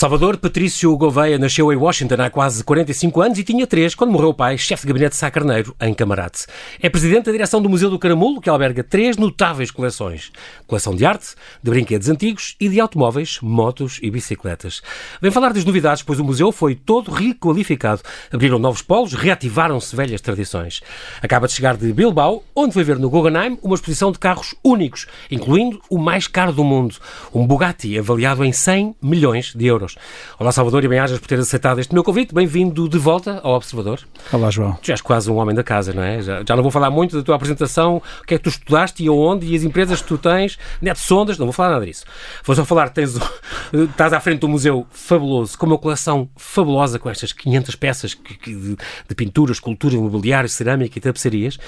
[0.00, 4.30] Salvador Patrício Gouveia nasceu em Washington há quase 45 anos e tinha três quando morreu
[4.30, 6.46] o pai, chefe de gabinete de Sá Carneiro, em Camarate.
[6.80, 10.32] É presidente da direção do Museu do Caramulo, que alberga três notáveis coleções.
[10.66, 14.80] Coleção de arte, de brinquedos antigos e de automóveis, motos e bicicletas.
[15.20, 18.00] Vem falar das novidades, pois o museu foi todo requalificado.
[18.32, 20.80] Abriram novos polos, reativaram-se velhas tradições.
[21.20, 25.06] Acaba de chegar de Bilbao, onde foi ver no Guggenheim uma exposição de carros únicos,
[25.30, 26.96] incluindo o mais caro do mundo,
[27.34, 29.89] um Bugatti avaliado em 100 milhões de euros.
[30.38, 32.34] Olá, Salvador, e bem-ajas por ter aceitado este meu convite.
[32.34, 34.00] Bem-vindo de volta ao Observador.
[34.32, 34.72] Olá, João.
[34.82, 36.22] Tu já és quase um homem da casa, não é?
[36.22, 39.02] Já, já, não vou falar muito da tua apresentação, o que é que tu estudaste
[39.02, 42.04] e aonde, e as empresas que tu tens, net sondas, não vou falar nada disso.
[42.44, 43.16] Vou só falar, tens,
[43.72, 48.14] estás à frente de um museu fabuloso, com uma coleção fabulosa, com estas 500 peças
[48.14, 48.76] que, que, de,
[49.08, 51.58] de pintura, escultura, mobiliário, cerâmica e tapeçarias,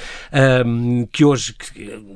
[0.66, 1.54] um, que hoje,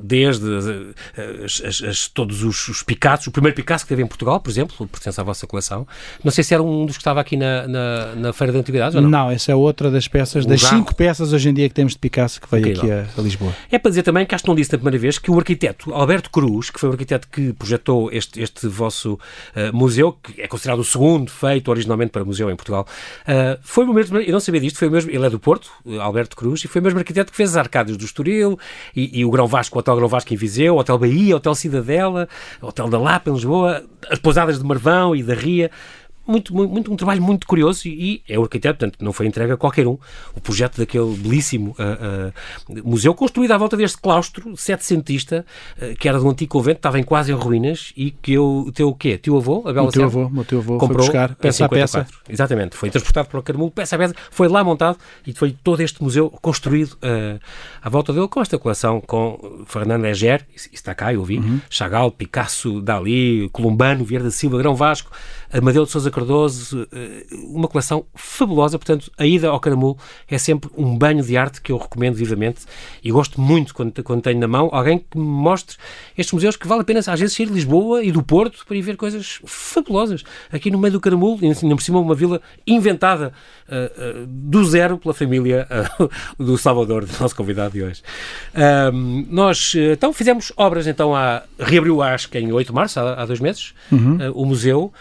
[0.02, 4.40] desde as, as, as, todos os, os Picassos, o primeiro Picasso que teve em Portugal,
[4.40, 5.86] por exemplo, pertence à vossa coleção,
[6.22, 8.94] não sei se era um dos que estava aqui na, na, na Feira de Antiguidades
[8.94, 9.08] ou não?
[9.08, 10.76] Não, essa é outra das peças, o das jarro.
[10.76, 13.00] cinco peças hoje em dia que temos de Picasso que veio Incrível.
[13.00, 13.54] aqui a, a, Lisboa.
[13.70, 15.92] É para dizer também que acho que não disse da primeira vez que o arquiteto
[15.92, 20.46] Alberto Cruz, que foi o arquiteto que projetou este, este vosso uh, museu, que é
[20.46, 22.86] considerado o segundo feito originalmente para museu em Portugal,
[23.22, 25.70] uh, foi o mesmo, eu não sabia disto, foi o mesmo, ele é do Porto,
[26.00, 28.58] Alberto Cruz, e foi o mesmo arquiteto que fez as arcadas do Estoril
[28.94, 31.36] e, e o Grão Vasco, o Hotel Grão Vasco em Viseu, o Hotel Bahia, o
[31.36, 32.28] Hotel Cidadela,
[32.60, 35.70] o Hotel da Lapa em Lisboa, as pousadas de Marvão e da Ria
[36.26, 39.52] muito, muito, um trabalho muito curioso e, e é o arquiteto, portanto, não foi entregue
[39.52, 39.98] a qualquer um.
[40.34, 45.44] O projeto daquele belíssimo uh, uh, museu, construído à volta deste claustro setecentista,
[45.80, 48.88] uh, que era do antigo convento, estava em quase em ruínas e que o teu
[48.88, 49.18] o quê?
[49.18, 52.06] Teu avô, Abel o teu avô, o teu avô comprou foi buscar peça a peça.
[52.28, 55.80] Exatamente, foi transportado para o Carmulo, peça a peça, foi lá montado e foi todo
[55.80, 56.96] este museu construído
[57.82, 61.60] à volta dele com esta coleção com Fernando Leger, isso está cá, eu vi, uhum.
[61.70, 65.10] Chagall, Picasso, Dali, Columbano, Vieira da Silva, Grão Vasco,
[65.52, 68.78] Amadeu de Sousa Cardoso, eh, uma coleção fabulosa.
[68.78, 69.96] Portanto, a ida ao Caramulo
[70.28, 72.64] é sempre um banho de arte que eu recomendo vivamente
[73.02, 75.76] e gosto muito quando, quando tenho na mão alguém que me mostre
[76.16, 78.76] estes museus que vale a pena às vezes sair de Lisboa e do Porto para
[78.76, 80.24] ir ver coisas fabulosas.
[80.50, 83.32] Aqui no meio do Caramulo, ainda por cima uma vila inventada
[83.68, 85.66] uh, uh, do zero pela família
[86.00, 86.10] uh,
[86.42, 88.02] do Salvador, do nosso convidado de hoje.
[89.28, 93.26] nós, então, fizemos obras, então, a, reabriu, acho que em 8 de março, há, há
[93.26, 94.18] dois meses, uhum.
[94.34, 94.92] o museu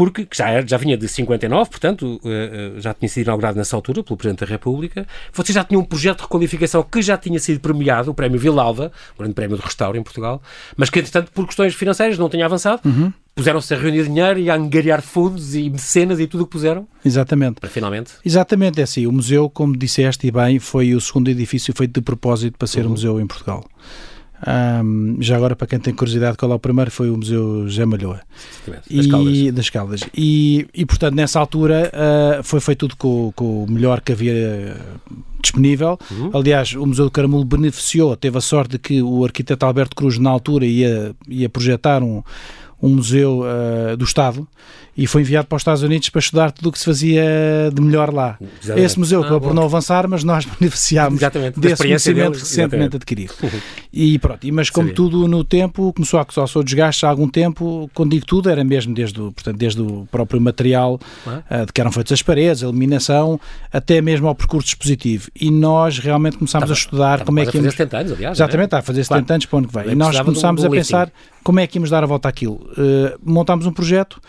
[0.00, 4.02] porque já, já vinha de 59, portanto, eh, eh, já tinha sido inaugurado nessa altura
[4.02, 5.06] pelo Presidente da República.
[5.30, 8.90] Vocês já tinham um projeto de requalificação que já tinha sido premiado, o Prémio Vilalva,
[9.14, 10.40] o grande prémio de restauro em Portugal,
[10.74, 12.80] mas que, entretanto, por questões financeiras não tinha avançado.
[12.82, 13.12] Uhum.
[13.34, 16.88] Puseram-se a reunir dinheiro e a angariar fundos e mecenas e tudo o que puseram.
[17.04, 17.60] Exatamente.
[17.60, 18.12] Para finalmente.
[18.24, 19.06] Exatamente, é assim.
[19.06, 22.80] O museu, como disseste e bem, foi o segundo edifício feito de propósito para ser
[22.80, 22.86] uhum.
[22.86, 23.68] um museu em Portugal.
[24.46, 26.90] Um, já agora, para quem tem curiosidade, qual é o primeiro?
[26.90, 28.20] Foi o Museu José Malhoa.
[28.90, 29.52] Das Caldas.
[29.52, 30.00] Das Caldas.
[30.16, 34.76] E, e, portanto, nessa altura uh, foi feito tudo com, com, o melhor que havia
[35.42, 35.98] disponível.
[36.10, 36.30] Uhum.
[36.32, 40.18] Aliás, o Museu do Caramulo beneficiou, teve a sorte de que o arquiteto Alberto Cruz,
[40.18, 42.22] na altura, ia, ia projetar um,
[42.82, 44.46] um museu uh, do Estado
[44.96, 47.24] e foi enviado para os Estados Unidos para estudar tudo o que se fazia
[47.72, 48.36] de melhor lá.
[48.62, 48.84] Exatamente.
[48.84, 51.58] Esse museu acabou ah, por não avançar, mas nós beneficiámos exatamente.
[51.58, 53.32] desse conhecimento deles, recentemente adquirido.
[53.92, 54.96] e pronto, e, mas como Sabia.
[54.96, 58.50] tudo no tempo, começou a causar o seu desgaste há algum tempo, quando digo tudo,
[58.50, 62.22] era mesmo desde o, portanto, desde o próprio material uh, de que eram feitas as
[62.22, 63.40] paredes, a iluminação,
[63.72, 65.30] até mesmo ao percurso dispositivo.
[65.34, 67.56] E nós realmente começámos estava, a estudar como é que...
[67.56, 68.36] a fazer 70 anos, aliás.
[68.36, 69.22] Exatamente, está a fazer claro.
[69.22, 69.92] 70 anos para onde vem.
[69.92, 72.69] E nós começámos a pensar como é que íamos dar a volta àquilo.
[72.72, 74.20] Uh, montámos um projeto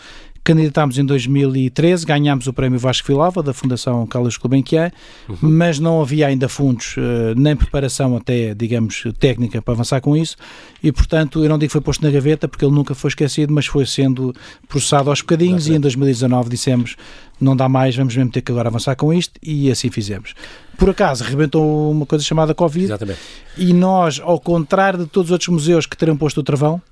[0.44, 4.90] Candidatámos em 2013, ganhámos o prémio Vasco Vilava da Fundação Carlos Gulbenkian,
[5.28, 5.36] uhum.
[5.40, 10.36] mas não havia ainda fundos, uh, nem preparação até, digamos, técnica para avançar com isso,
[10.82, 13.54] e portanto, eu não digo que foi posto na gaveta, porque ele nunca foi esquecido,
[13.54, 14.34] mas foi sendo
[14.66, 15.76] processado aos bocadinhos, Exatamente.
[15.76, 16.96] e em 2019 dissemos,
[17.40, 20.34] não dá mais, vamos mesmo ter que agora avançar com isto, e assim fizemos.
[20.76, 23.20] Por acaso, arrebentou uma coisa chamada Covid, Exatamente.
[23.56, 26.82] e nós, ao contrário de todos os outros museus que terão posto o travão,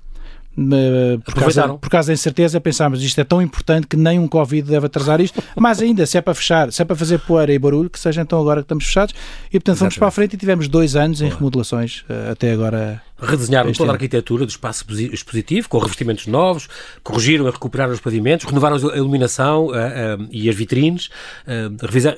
[1.23, 4.69] por causa, por causa da incerteza, pensámos isto é tão importante que nem um Covid
[4.69, 7.59] deve atrasar isto, mas ainda, se é para fechar, se é para fazer poeira e
[7.59, 9.15] barulho, que seja então agora que estamos fechados,
[9.47, 13.01] e portanto fomos para a frente e tivemos dois anos em remodelações eh, até agora.
[13.21, 16.67] Redesenharam toda a arquitetura do espaço expositivo, com revestimentos novos,
[17.03, 21.07] corrigiram e recuperaram os pavimentos, renovaram a iluminação uh, uh, e as vitrines,
[21.45, 22.15] uh, revisaram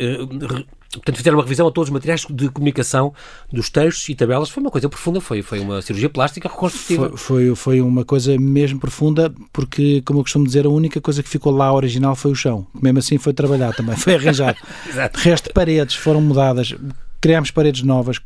[0.94, 3.14] Portanto, fizeram uma revisão a todos os materiais de comunicação
[3.52, 4.52] dos textos e tabelas.
[4.52, 7.10] Foi uma coisa profunda, foi, foi uma cirurgia plástica reconstrutiva.
[7.10, 11.24] Foi, foi, foi, uma coisa mesmo profunda, porque, como eu costumo dizer, a única coisa
[11.24, 12.68] que ficou lá original foi o chão.
[12.80, 14.60] Mesmo assim foi trabalhado também, foi arranjado.
[15.18, 16.76] Resto de paredes foram mudadas
[17.20, 18.20] criámos paredes novas,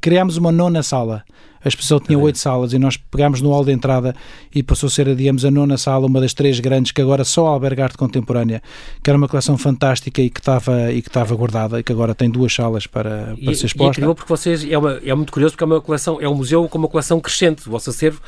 [0.00, 1.22] criámos uma nona sala.
[1.64, 4.14] A exposição tinha oito salas e nós pegámos no hall de entrada
[4.54, 7.46] e passou a ser, digamos, a nona sala, uma das três grandes que agora só
[7.46, 8.62] alberga arte contemporânea,
[9.02, 12.14] que era uma coleção fantástica e que estava e que estava guardada e que agora
[12.14, 14.00] tem duas salas para, para e, ser exposta.
[14.00, 16.34] E é porque vocês, é, uma, é muito curioso porque é uma coleção, é um
[16.34, 17.68] museu com uma coleção crescente.
[17.68, 18.20] O vosso acervo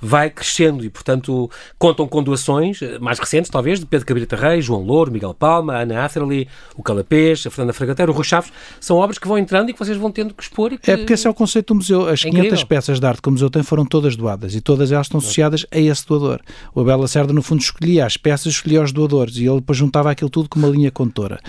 [0.00, 4.64] vai crescendo e, portanto, contam com doações eh, mais recentes, talvez, de Pedro Cabrita Reis,
[4.64, 8.52] João Louro, Miguel Palma, Ana Atherley, o Calapês, a Fernanda Fragateiro, o Rui Chaves.
[8.80, 10.70] São obras que vão entrando e que vocês vão tendo que expor.
[10.78, 10.90] Que...
[10.90, 12.08] É porque esse é o conceito do museu.
[12.08, 12.66] As é 500 incrível.
[12.66, 15.66] peças de arte que o museu tem foram todas doadas e todas elas estão associadas
[15.70, 16.40] a esse doador.
[16.74, 20.10] O Abel Lacerda, no fundo, escolhia as peças, escolhia os doadores e ele depois juntava
[20.10, 21.40] aquilo tudo com uma linha condutora.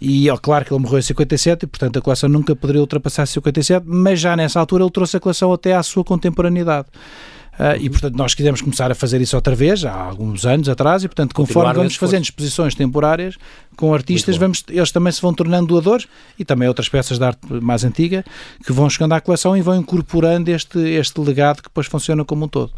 [0.00, 3.24] E ó, claro que ele morreu em 57 e, portanto, a coleção nunca poderia ultrapassar
[3.24, 6.88] 57, mas já nessa altura ele trouxe a coleção até à sua contemporaneidade.
[7.62, 11.04] Uh, e, portanto, nós quisemos começar a fazer isso outra vez, há alguns anos atrás,
[11.04, 13.36] e, portanto, conforme vamos fazendo exposições temporárias
[13.76, 17.40] com artistas, vamos, eles também se vão tornando doadores e também outras peças de arte
[17.62, 18.24] mais antiga
[18.66, 22.46] que vão chegando à coleção e vão incorporando este, este legado que depois funciona como
[22.46, 22.72] um todo.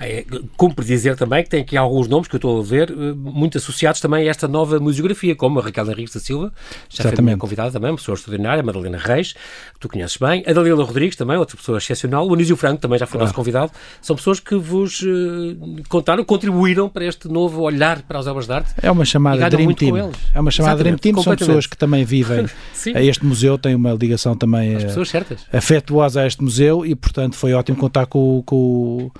[0.00, 0.24] É,
[0.56, 3.58] cumpre dizer também que tem aqui alguns nomes que eu estou a ver, eh, muito
[3.58, 6.52] associados também a esta nova museografia, como a Raquel Henriques da Silva,
[6.88, 7.32] já Exatamente.
[7.32, 9.34] foi convidada também, uma pessoa extraordinária, a Madalena Reis,
[9.74, 12.98] que tu conheces bem, a Dalila Rodrigues também, outra pessoa excepcional, o Anísio Franco também
[12.98, 13.70] já foi nosso convidado,
[14.00, 15.56] são pessoas que vos uh,
[15.88, 18.74] contaram, contribuíram para este novo olhar para as obras de arte.
[18.80, 20.12] É uma chamada Dream Team.
[20.34, 22.46] É uma chamada Dream Team, são pessoas que também vivem
[22.94, 25.46] a este museu, têm uma ligação também pessoas certas.
[25.52, 29.10] afetuosa a este museu e, portanto, foi ótimo contar com, com,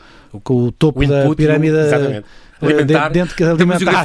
[0.44, 1.76] com o topo o da pirâmide.
[1.76, 2.26] Exatamente
[2.62, 4.04] alimentar dentro de, alimentar,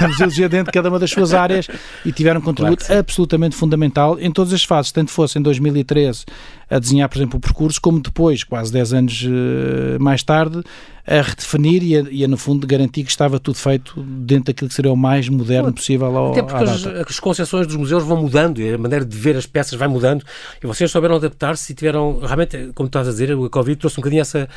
[0.00, 1.66] da museologia dentro de cada uma das suas áreas
[2.04, 6.24] e tiveram um contributo claro absolutamente fundamental em todas as fases, tanto fosse em 2013
[6.68, 10.62] a desenhar, por exemplo, o percurso, como depois, quase 10 anos uh, mais tarde,
[11.06, 14.68] a redefinir e a, e a, no fundo, garantir que estava tudo feito dentro daquilo
[14.68, 18.20] que seria o mais moderno possível ao, Até porque as, as, concepções dos museus vão
[18.20, 20.24] mudando e a maneira de ver as peças vai mudando.
[20.62, 24.02] E vocês souberam adaptar-se e tiveram, realmente, como estás a dizer, o Covid trouxe um
[24.02, 24.48] bocadinho essa,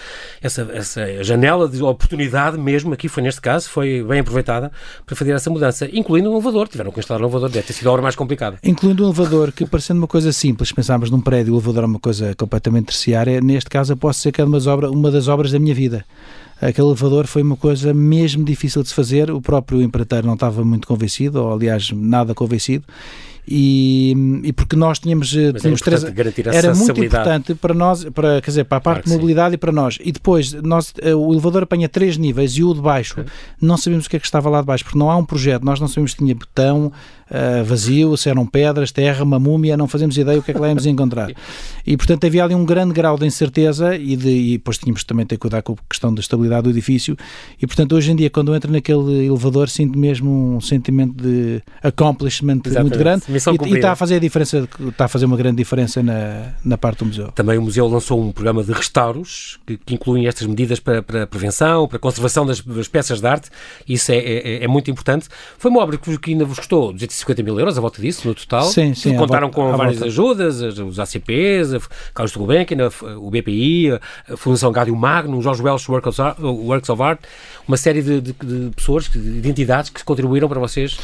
[0.42, 4.72] essa, essa janela de oportunidade mesmo, aqui foi neste caso, foi bem aproveitada
[5.06, 7.90] para fazer essa mudança, incluindo um elevador, tiveram que instalar um elevador, deve ter sido
[7.90, 8.57] a hora mais complicada.
[8.63, 12.00] Incluindo um elevador que, parecendo uma coisa simples, pensámos num prédio, o elevador é uma
[12.00, 15.75] coisa completamente terciária, neste caso eu posso dizer que é uma das obras da minha
[15.75, 16.04] vida.
[16.61, 20.63] Aquele elevador foi uma coisa mesmo difícil de se fazer, o próprio empreiteiro não estava
[20.65, 22.83] muito convencido, ou aliás, nada convencido,
[23.51, 24.13] e,
[24.44, 26.04] e porque nós tínhamos, eh, tínhamos três,
[26.54, 29.56] era muito importante para nós, para, quer dizer, para a parte claro de mobilidade sim.
[29.56, 29.98] e para nós.
[30.04, 33.25] E depois nós, eh, o elevador apanha três níveis e o de baixo
[33.60, 35.63] não sabíamos o que é que estava lá de baixo, porque não há um projeto,
[35.63, 36.92] nós não sabíamos se tinha botão,
[37.31, 40.60] uh, vazio, se eram pedras, terra, uma múmia, não fazemos ideia o que é que
[40.60, 41.31] lá íamos encontrar.
[41.88, 45.25] E portanto havia ali um grande grau de incerteza e, de, e depois tínhamos também
[45.25, 47.18] ter cuidado com a questão da estabilidade do edifício.
[47.60, 51.63] E portanto hoje em dia, quando eu entro naquele elevador, sinto mesmo um sentimento de
[51.81, 52.81] accomplishment Exatamente.
[52.81, 56.01] muito grande e, e, está a fazer a diferença, está a fazer uma grande diferença
[56.01, 57.31] na, na parte do museu.
[57.31, 61.27] Também o museu lançou um programa de restauros que, que incluem estas medidas para, para
[61.27, 63.50] prevenção, para conservação das, das peças de arte.
[63.88, 65.27] Isso é, é, é, muito importante.
[65.57, 68.36] Foi uma obra que, que ainda vos custou 250 mil euros, a volta disso, no
[68.36, 68.65] total.
[68.65, 69.15] Sim, sim.
[69.15, 70.06] Contaram com várias volta.
[70.06, 71.80] ajudas, os ACPs, a
[72.13, 73.91] Carlos de Gulbenkian, o BPI,
[74.31, 77.19] a Fundação Gádio Magno, o Jorge Welsh Works of Art,
[77.68, 80.97] uma série de, de, de pessoas, de entidades que contribuíram para vocês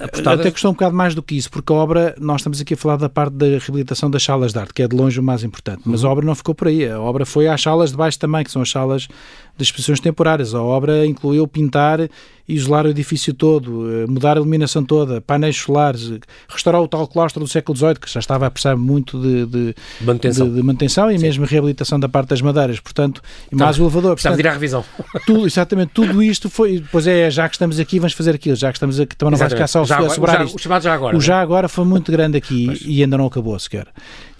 [0.00, 0.40] apostadas.
[0.40, 2.76] Até custou um bocado mais do que isso, porque a obra, nós estamos aqui a
[2.76, 5.42] falar da parte da reabilitação das salas de arte, que é de longe o mais
[5.42, 6.08] importante, mas uhum.
[6.08, 6.88] a obra não ficou por aí.
[6.88, 9.08] A obra foi às salas de baixo também, que são as salas
[9.56, 10.54] das exposições temporárias.
[10.54, 12.00] A obra incluiu pintar
[12.48, 16.12] e isolar o edifício todo, eh, mudar a iluminação toda, painéis solares,
[16.48, 19.74] restaurar o tal claustro do século XVIII, que já estava a precisar muito de, de,
[20.00, 20.48] manutenção.
[20.48, 21.24] de, de manutenção e Sim.
[21.24, 22.78] mesmo reabilitação da parte das madeiras.
[22.78, 23.20] Portanto,
[23.50, 24.12] e mais o elevador.
[24.12, 24.84] Precisava de ir à revisão.
[25.26, 26.84] Tudo, exatamente, tudo isto foi.
[26.92, 28.54] Pois é, já que estamos aqui, vamos fazer aquilo.
[28.54, 30.58] Já que estamos aqui, também não vai ficar só já a sobrar o, já, o
[30.58, 31.16] chamado já agora.
[31.16, 32.80] O já agora foi muito grande aqui pois.
[32.84, 33.88] e ainda não acabou sequer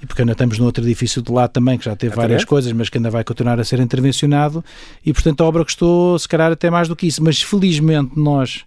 [0.02, 2.70] e porque ainda estamos no outro edifício de lado também, que já teve várias coisas,
[2.72, 4.62] mas que ainda vai continuar a ser intervencionado,
[5.06, 8.64] e portanto a obra custou, se calhar, até mais do que isso, mas felizmente nós,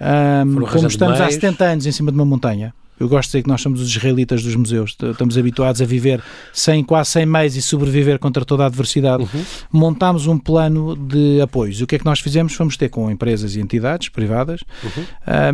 [0.00, 2.72] um, como estamos há 70 anos em cima de uma montanha,
[3.02, 6.22] eu gosto de dizer que nós somos os israelitas dos museus, estamos habituados a viver
[6.52, 9.24] sem, quase 100 meses e sobreviver contra toda a adversidade.
[9.24, 9.44] Uhum.
[9.72, 11.80] Montámos um plano de apoios.
[11.80, 12.54] E o que é que nós fizemos?
[12.54, 15.02] Fomos ter com empresas e entidades privadas uhum.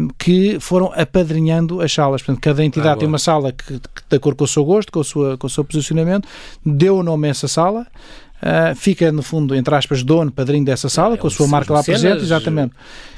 [0.05, 2.21] um, que foram apadrinhando as salas.
[2.21, 4.93] Portanto, cada entidade ah, tem uma sala que, que, de acordo com o seu gosto,
[4.93, 6.29] com, a sua, com o seu posicionamento,
[6.67, 7.87] deu o nome a essa sala
[8.43, 11.73] uh, fica, no fundo, entre aspas, dono, padrinho dessa sala, é, com a sua marca
[11.73, 12.73] lá presente, exatamente.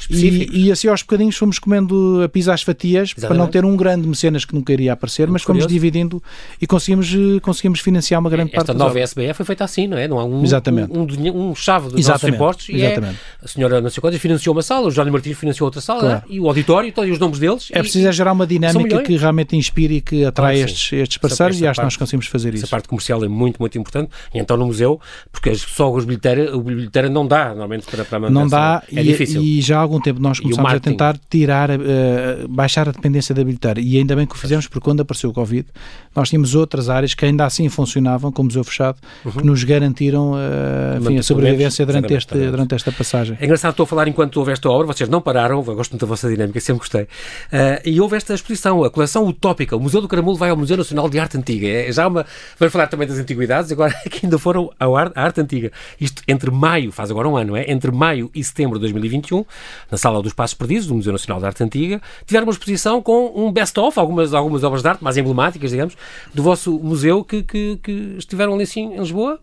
[0.08, 3.28] E, e, assim aos bocadinhos fomos comendo a pizza às fatias, exatamente.
[3.28, 5.68] para não ter um grande mecenas que nunca iria aparecer, Muito mas curioso.
[5.68, 6.22] fomos dividindo
[6.60, 9.86] e conseguimos, eh, conseguimos financiar uma grande Esta parte Esta nova SBE foi feita assim,
[9.86, 10.08] não é?
[10.08, 10.92] Não há um, exatamente.
[10.92, 13.14] um, um, um chave dos nossos impostos e exatamente.
[13.14, 16.00] É, a senhora não sei quantas financiou uma sala, o Jorge Martins financiou outra sala
[16.00, 16.22] claro.
[16.28, 17.68] e o auditório, todos os nomes deles.
[17.70, 21.18] É preciso é gerar uma dinâmica que realmente inspire e que atrai claro, estes, estes
[21.18, 22.64] parceiros e acho que nós conseguimos fazer isso.
[22.64, 25.00] Essa parte comercial é muito, muito importante e então no museu,
[25.32, 29.00] porque só os bilheteira, o bilheteira não dá normalmente para, para manter Não dá é
[29.00, 29.42] e, difícil.
[29.42, 33.44] e já há algum tempo nós começamos a tentar tirar, uh, baixar a dependência da
[33.44, 35.66] bilheteira e ainda bem que o fizemos porque quando apareceu o Covid
[36.14, 39.32] nós tínhamos outras áreas que ainda assim funcionavam como museu fechado uhum.
[39.32, 43.36] que nos garantiram uh, enfim, a sobrevivência durante, este, durante esta passagem.
[43.40, 46.00] É engraçado, estou a falar enquanto houve esta obra, vocês não pararam, eu gosto muito
[46.00, 47.02] da vossa dinâmica, sempre gostei.
[47.02, 49.76] Uh, e houve esta exposição, a coleção utópica.
[49.76, 51.66] O Museu do Caramulo vai ao Museu Nacional de Arte Antiga.
[51.66, 52.26] É já uma.
[52.58, 55.70] Vamos falar também das antiguidades, agora que ainda foram à arte antiga.
[56.00, 57.70] Isto entre maio, faz agora um ano, é?
[57.70, 59.44] Entre maio e setembro de 2021,
[59.90, 63.32] na Sala dos Passos Perdidos, do Museu Nacional de Arte Antiga, tiveram uma exposição com
[63.34, 65.96] um best-of, algumas, algumas obras de arte mais emblemáticas, digamos,
[66.34, 69.40] do vosso museu que, que, que estiveram ali assim em Lisboa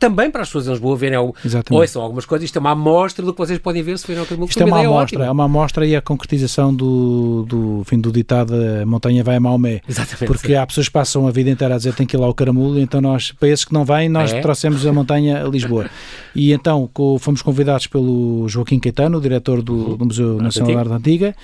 [0.00, 1.36] também para as pessoas em Lisboa verem algo,
[1.70, 2.46] ouçam algumas coisas.
[2.46, 4.48] Isto é uma amostra do que vocês podem ver se virem ao Carmelo.
[4.48, 8.54] Isto é uma amostra, é uma amostra e a concretização do, do, fim, do ditado
[8.86, 9.82] montanha vai a Maomé.
[9.86, 10.26] Exatamente.
[10.26, 12.34] Porque há pessoas que passam a vida inteira a dizer tem que ir lá ao
[12.34, 14.40] Caramulo, então nós, para esses que não vêm, nós é.
[14.40, 15.90] trouxemos a montanha a Lisboa.
[16.32, 16.88] E então
[17.18, 19.96] fomos convidados pelo Joaquim Caetano, o diretor do, uhum.
[19.96, 21.34] do Museu Nacional da Arte Antiga,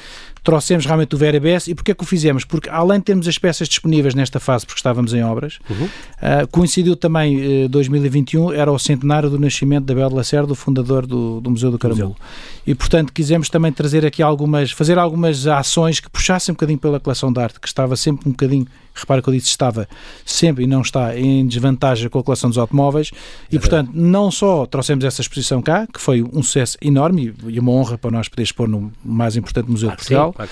[0.47, 2.45] trouxemos realmente o VRBS e porquê é que o fizemos?
[2.45, 5.87] Porque além de termos as peças disponíveis nesta fase, porque estávamos em obras, uhum.
[5.87, 11.05] uh, coincidiu também, uh, 2021, era o centenário do nascimento da Bela Lacerda, o fundador
[11.05, 12.15] do, do Museu do Caramulo.
[12.65, 17.01] E, portanto, quisemos também trazer aqui algumas, fazer algumas ações que puxassem um bocadinho pela
[17.01, 18.69] coleção de arte, que estava sempre um bocadinho
[19.01, 19.89] repara que eu disse estava
[20.25, 23.11] sempre e não está em desvantagem com a coleção dos automóveis
[23.51, 27.73] e, portanto, não só trouxemos essa exposição cá, que foi um sucesso enorme e uma
[27.73, 30.51] honra para nós poder expor no mais importante museu claro de Portugal, sim, claro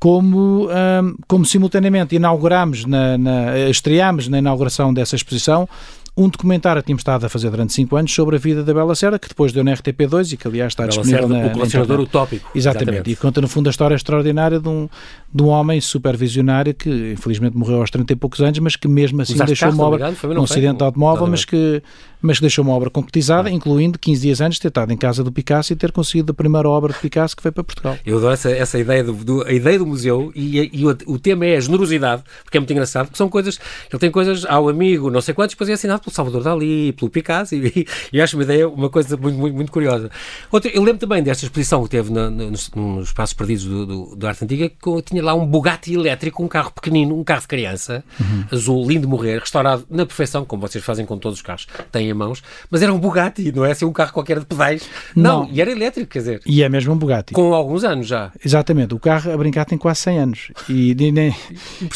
[0.00, 5.68] como, um, como simultaneamente inauguramos, na, na, estreámos na inauguração dessa exposição
[6.16, 8.94] um documentário que tínhamos estado a fazer durante 5 anos sobre a vida da Bela
[8.94, 11.52] Serra, que depois deu na RTP2 e que, aliás, está Bela disponível Serra, na, o
[11.52, 12.50] colecionador utópico.
[12.54, 12.90] Exatamente.
[12.90, 13.10] Exatamente.
[13.10, 14.88] E conta, no fundo, a história extraordinária de um,
[15.32, 19.22] de um homem supervisionário que, infelizmente, morreu aos 30 e poucos anos, mas que mesmo
[19.22, 21.80] assim Usaste deixou uma obra, um acidente de automóvel, mas que,
[22.20, 23.52] mas que deixou uma obra concretizada, ah.
[23.52, 26.34] incluindo 15 dias antes de ter estado em casa do Picasso e ter conseguido a
[26.34, 27.96] primeira obra de Picasso que veio para Portugal.
[28.04, 31.18] Eu adoro essa, essa ideia, do, do, a ideia do museu e, e o, o,
[31.18, 34.68] tema é a generosidade, porque é muito engraçado, porque são coisas, ele tem coisas ao
[34.68, 38.36] amigo, não sei quantos, depois é assinado pelo Salvador Dali, pelo Picasso, e, e acho
[38.36, 40.10] uma ideia, uma coisa muito, muito, muito curiosa.
[40.50, 43.86] Outra, eu lembro também desta exposição que teve no, no, nos, nos Espaços Perdidos do,
[43.86, 47.40] do, do Arte Antiga, que tinha lá um Bugatti elétrico, um carro pequenino, um carro
[47.42, 48.44] de criança, uhum.
[48.52, 52.08] azul, lindo de morrer, restaurado na perfeição, como vocês fazem com todos os carros, têm
[52.08, 54.88] em mãos, mas era um Bugatti, não é assim um carro qualquer de pedais.
[55.14, 56.40] Não, não, e era elétrico, quer dizer.
[56.46, 57.32] E é mesmo um Bugatti.
[57.32, 58.32] Com alguns anos já.
[58.44, 61.34] Exatamente, o carro a brincar tem quase 100 anos e, e nem,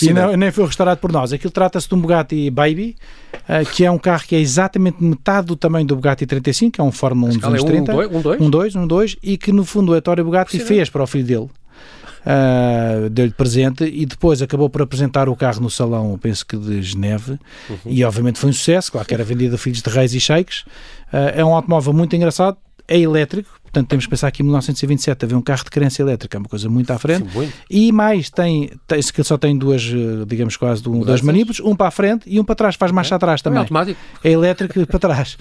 [0.02, 1.33] e não, nem foi restaurado por nós.
[1.33, 2.97] Aquilo trata-se de um Bugatti Baby,
[3.35, 6.81] uh, que é um carro que é exatamente metade do tamanho do Bugatti 35, que
[6.81, 7.93] é um Fórmula 1 dos anos 30.
[7.93, 11.02] Um 2, um 2, um 2, e que no fundo o Ettore Bugatti fez para
[11.02, 11.50] o filho dele
[12.25, 16.83] uh, deu-lhe presente e depois acabou por apresentar o carro no salão, penso que de
[16.83, 17.38] Geneve,
[17.69, 17.76] uhum.
[17.87, 20.61] e obviamente foi um sucesso, claro que era vendido a filhos de reis e sheiks.
[21.12, 25.25] Uh, é um automóvel muito engraçado, é elétrico, portanto temos que pensar que em 1927
[25.25, 28.31] havia um carro de crença elétrica, é uma coisa muito à frente, Sim, e mais,
[28.31, 32.25] tem, tem só tem duas, eh, digamos quase, um, dois manípulos, um para a frente
[32.26, 33.59] e um para trás, faz marcha atrás também.
[33.59, 34.00] É automático.
[34.23, 35.37] É elétrico para trás.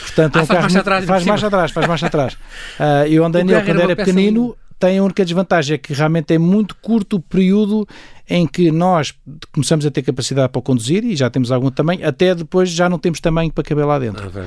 [0.00, 1.04] Portanto, ah, é um faz carro, marcha atrás.
[1.04, 2.34] Faz marcha atrás, faz marcha atrás.
[2.34, 6.38] Uh, eu andei nele quando era pequenino, tem a única desvantagem é que realmente é
[6.38, 7.86] muito curto o período
[8.28, 9.14] em que nós
[9.52, 12.98] começamos a ter capacidade para conduzir e já temos algum tamanho, até depois já não
[12.98, 14.28] temos tamanho para caber lá dentro.
[14.36, 14.44] Ah,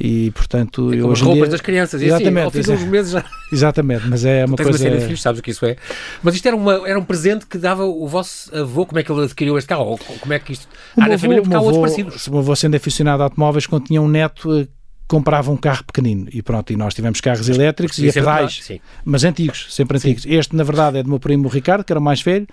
[0.00, 1.50] e portanto, é como hoje as roupas dia...
[1.50, 3.24] das crianças, exatamente, e assim, ao fim de meses já.
[3.52, 4.70] Exatamente, mas é uma coisa.
[4.70, 5.76] Uma série de filhos, sabes o que isso é.
[6.22, 9.10] Mas isto era, uma, era um presente que dava o vosso avô, como é que
[9.10, 9.86] ele adquiriu este carro?
[9.86, 10.68] Ou como é que isto.
[10.96, 12.26] O ah, na família, porque há outros parecidos.
[12.26, 14.68] O meu avô, sendo aficionado a automóveis, quando tinha um neto eh,
[15.08, 16.28] comprava um carro pequenino.
[16.30, 18.70] E pronto, e nós tivemos carros elétricos e a pedais,
[19.04, 20.24] mas antigos, sempre antigos.
[20.26, 22.46] Este, na verdade, é do meu primo Ricardo, que era o mais velho,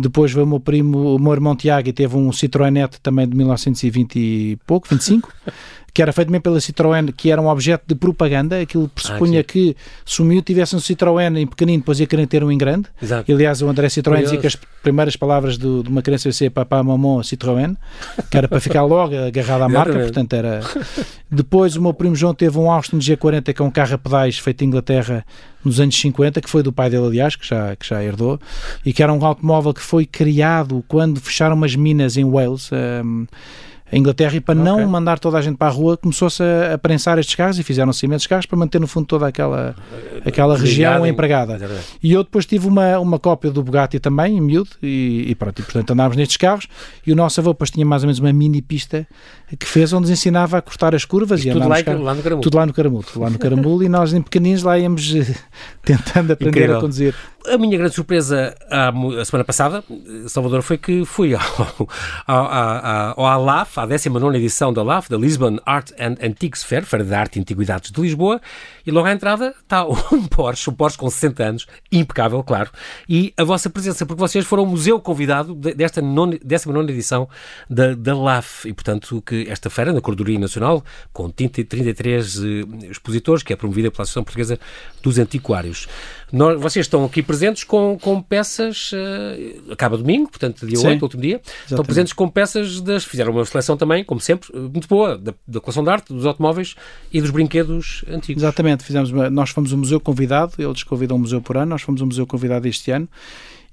[0.00, 3.36] depois veio o meu primo, o meu irmão Tiago, e teve um Citroenete também de
[3.36, 5.32] 1920 e pouco, 25,
[5.92, 9.44] que era feito mesmo pela Citroën, que era um objeto de propaganda, aquilo pressupunha ah,
[9.44, 9.76] que
[10.06, 12.88] se o miúdo tivesse um Citroën em pequenino, depois ia querer ter um em grande.
[13.02, 13.32] Exato.
[13.32, 14.24] Aliás, o André Citroën Curioso.
[14.24, 17.76] dizia que as primeiras palavras de, de uma criança ia ser papá, mamão, Citroën,
[18.30, 20.60] que era para ficar logo agarrado à marca, portanto era...
[21.30, 24.38] Depois o meu primo João teve um Austin G40, que é um carro a pedais
[24.38, 25.24] feito em Inglaterra
[25.68, 28.40] nos anos 50, que foi do pai dele, aliás, que já, que já herdou,
[28.84, 33.26] e que era um automóvel que foi criado quando fecharam umas minas em Wales, um,
[33.90, 34.72] a Inglaterra e para okay.
[34.72, 37.62] não mandar toda a gente para a rua começou-se a, a prensar estes carros e
[37.62, 39.74] fizeram-se imensos carros para manter no fundo toda aquela,
[40.24, 41.58] aquela região empregada.
[42.02, 45.60] E eu depois tive uma, uma cópia do Bugatti também, em miúdo, e, e pronto,
[45.60, 46.68] e, portanto andámos nestes carros
[47.06, 49.06] e o nosso avô depois tinha mais ou menos uma mini pista
[49.58, 52.22] que fez onde nos ensinava a cortar as curvas e, e tudo lá, lá, no
[52.22, 52.42] Caramulo.
[52.42, 55.34] Tudo lá no Caramulo, tudo lá no Caramulo e nós em pequeninos lá íamos eh,
[55.82, 56.78] tentando aprender Incrível.
[56.78, 57.14] a conduzir.
[57.50, 59.82] A minha grande surpresa a, semana passada,
[60.26, 61.88] Salvador, foi que fui ao,
[63.16, 67.14] ao, ALAF, à 19 edição da ALAF, da Lisbon Art and Antiques Fair, Feira de
[67.14, 68.40] Arte e Antiguidades de Lisboa,
[68.86, 72.70] e logo à entrada está um Porsche, um Porsche com 60 anos, impecável, claro,
[73.08, 77.28] e a vossa presença, porque vocês foram o museu convidado desta 19 edição
[77.68, 82.40] da, da LAF, e portanto que esta feira, na Cordoria Nacional, com 33 eh,
[82.90, 84.58] expositores, que é promovida pela Associação Portuguesa
[85.02, 85.88] dos Antiquários.
[86.32, 91.02] Nós, vocês estão aqui presentes com, com peças, uh, acaba domingo, portanto, dia Sim, 8,
[91.02, 91.66] último dia, exatamente.
[91.66, 93.04] estão presentes com peças das.
[93.04, 96.26] Fizeram uma seleção também, como sempre, eh, muito boa, da, da coleção de arte, dos
[96.26, 96.74] automóveis
[97.12, 98.42] e dos brinquedos antigos.
[98.42, 101.82] Exatamente, fizemos uma, nós fomos um museu convidado, eles convidam um museu por ano, nós
[101.82, 103.08] fomos um museu convidado este ano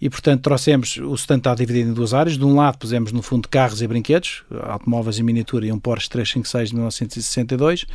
[0.01, 2.37] e, portanto, trouxemos o stand está dividido em duas áreas.
[2.37, 6.09] De um lado, pusemos no fundo carros e brinquedos, automóveis em miniatura e um Porsche
[6.09, 7.85] 356 de 1962.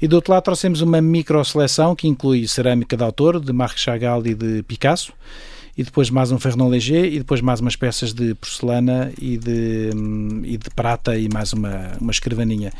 [0.00, 3.78] E do outro lado, trouxemos uma micro seleção que inclui cerâmica de autor, de Marc
[3.78, 5.12] Chagall e de Picasso
[5.76, 9.90] e depois mais um Ferron Léger e depois mais umas peças de porcelana e de,
[9.94, 12.72] hum, e de prata e mais uma, uma escrivaninha.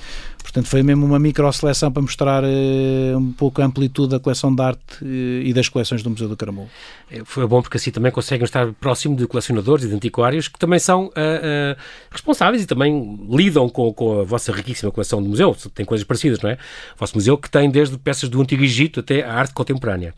[0.42, 4.54] Portanto, foi mesmo uma micro seleção para mostrar uh, um pouco a amplitude da coleção
[4.54, 6.70] de arte uh, e das coleções do Museu do Caramulo.
[7.10, 10.58] É, foi bom porque assim também conseguem estar próximo de colecionadores e de antiquários que
[10.58, 11.76] também são uh,
[12.10, 15.54] responsáveis e também lidam com, com a vossa riquíssima coleção do museu.
[15.74, 16.54] Tem coisas parecidas, não é?
[16.54, 20.14] O vosso museu que tem desde peças do Antigo Egito até a arte contemporânea.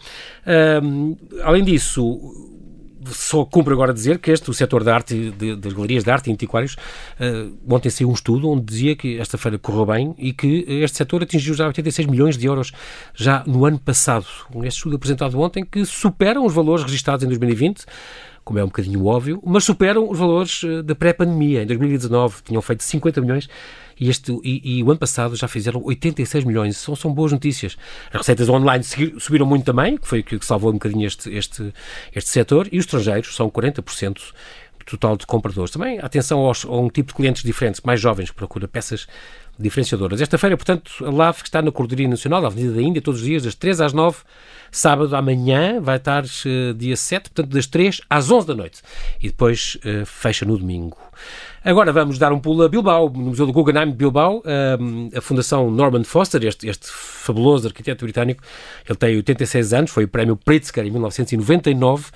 [1.43, 2.59] além disso,
[3.13, 6.31] só cumpre agora dizer que este, o setor da arte, de, das galerias de arte
[6.31, 10.33] e antiquários, uh, ontem saiu um estudo onde dizia que esta feira correu bem e
[10.33, 12.73] que este setor atingiu já 86 milhões de euros
[13.15, 14.27] já no ano passado.
[14.63, 17.85] Este estudo apresentado ontem que superam os valores registados em 2020
[18.49, 21.65] como é um bocadinho óbvio, mas superam os valores eh, da pré-pandemia.
[21.65, 23.47] Em 2019 tinham feito 50 milhões
[24.01, 26.79] e, este, e, e, o ano passado já fizeram 86 milhões.
[26.79, 27.77] São, são boas notícias.
[28.11, 28.83] As receitas online
[29.19, 31.75] subiram muito também, que foi o que salvou um bocadinho este, este,
[32.15, 35.71] este setor, e os estrangeiros são 40% do total de compradores.
[35.71, 39.07] Também atenção aos, a um tipo de clientes diferentes, mais jovens, que procura peças
[39.59, 40.21] diferenciadoras.
[40.21, 43.27] Esta feira, portanto, a LAF está na Cordoria Nacional, na Avenida da Índia, todos os
[43.27, 44.19] dias, das 3 às 9,
[44.71, 48.83] sábado amanhã, vai estar uh, dia 7, portanto, das 3 às 11 da noite.
[49.21, 50.97] E depois uh, fecha no domingo.
[51.65, 54.43] Agora vamos dar um pulo a Bilbao, no Museu do Guggenheim de Bilbao,
[55.15, 58.43] a Fundação Norman Foster, este, este fabuloso arquiteto britânico,
[58.89, 62.07] ele tem 86 anos, foi o prémio Pritzker em 1999,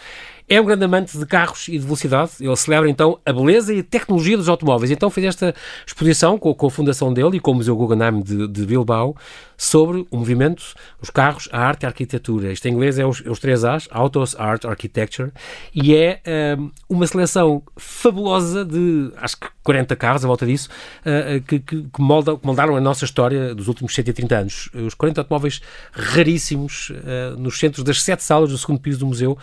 [0.49, 2.33] é um grande amante de carros e de velocidade.
[2.41, 4.91] Ele celebra então a beleza e a tecnologia dos automóveis.
[4.91, 5.55] Então fez esta
[5.87, 9.17] exposição com, com a fundação dele e com o Museu Guggenheim de, de, Bilbao
[9.57, 12.53] sobre o movimento, os carros, a arte e a arquitetura.
[12.53, 15.31] Isto em inglês é os, é os três A's, Autos, Art, Architecture,
[15.73, 16.21] e é
[16.59, 20.69] um, uma seleção fabulosa de, acho que 40 carros, à volta disso,
[21.01, 24.69] uh, que, que, que, moldam, que moldaram a nossa história dos últimos 130 anos.
[24.75, 25.61] Os 40 automóveis
[25.93, 29.39] raríssimos uh, nos centros das sete salas do segundo piso do museu,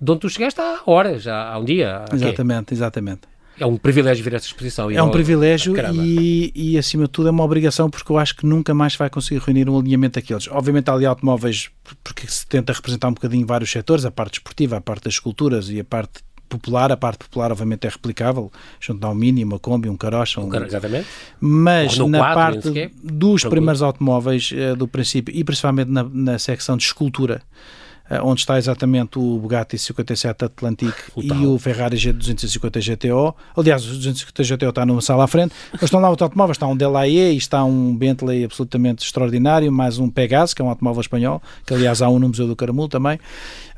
[0.00, 2.04] de onde tu chegaste há horas, há, há um dia.
[2.12, 3.20] Exatamente, exatamente.
[3.58, 4.90] É um privilégio vir a esta exposição.
[4.90, 8.46] É um privilégio e, e, acima de tudo, é uma obrigação porque eu acho que
[8.46, 10.48] nunca mais vai conseguir reunir um alinhamento daqueles.
[10.48, 11.70] Obviamente, há ali automóveis
[12.02, 15.68] porque se tenta representar um bocadinho vários setores, a parte esportiva, a parte das esculturas
[15.68, 19.88] e a parte popular, a parte popular obviamente é replicável, junto ao mínimo, uma Kombi,
[19.88, 20.52] um carocha, um...
[20.54, 21.06] Exatamente.
[21.38, 26.76] Mas na 4, parte dos primeiros automóveis uh, do princípio e principalmente na, na secção
[26.76, 27.44] de escultura, eh,
[28.22, 33.34] onde está exatamente o Bugatti 57 Atlantic o e o Ferrari G250 GTO.
[33.56, 36.66] Aliás, o 250 GTO está numa sala à frente, mas estão lá outros automóveis, está
[36.66, 41.00] um Delahaye e está um Bentley absolutamente extraordinário, mais um Pegasus, que é um automóvel
[41.00, 43.18] espanhol, que aliás há um no Museu do Caramulo também.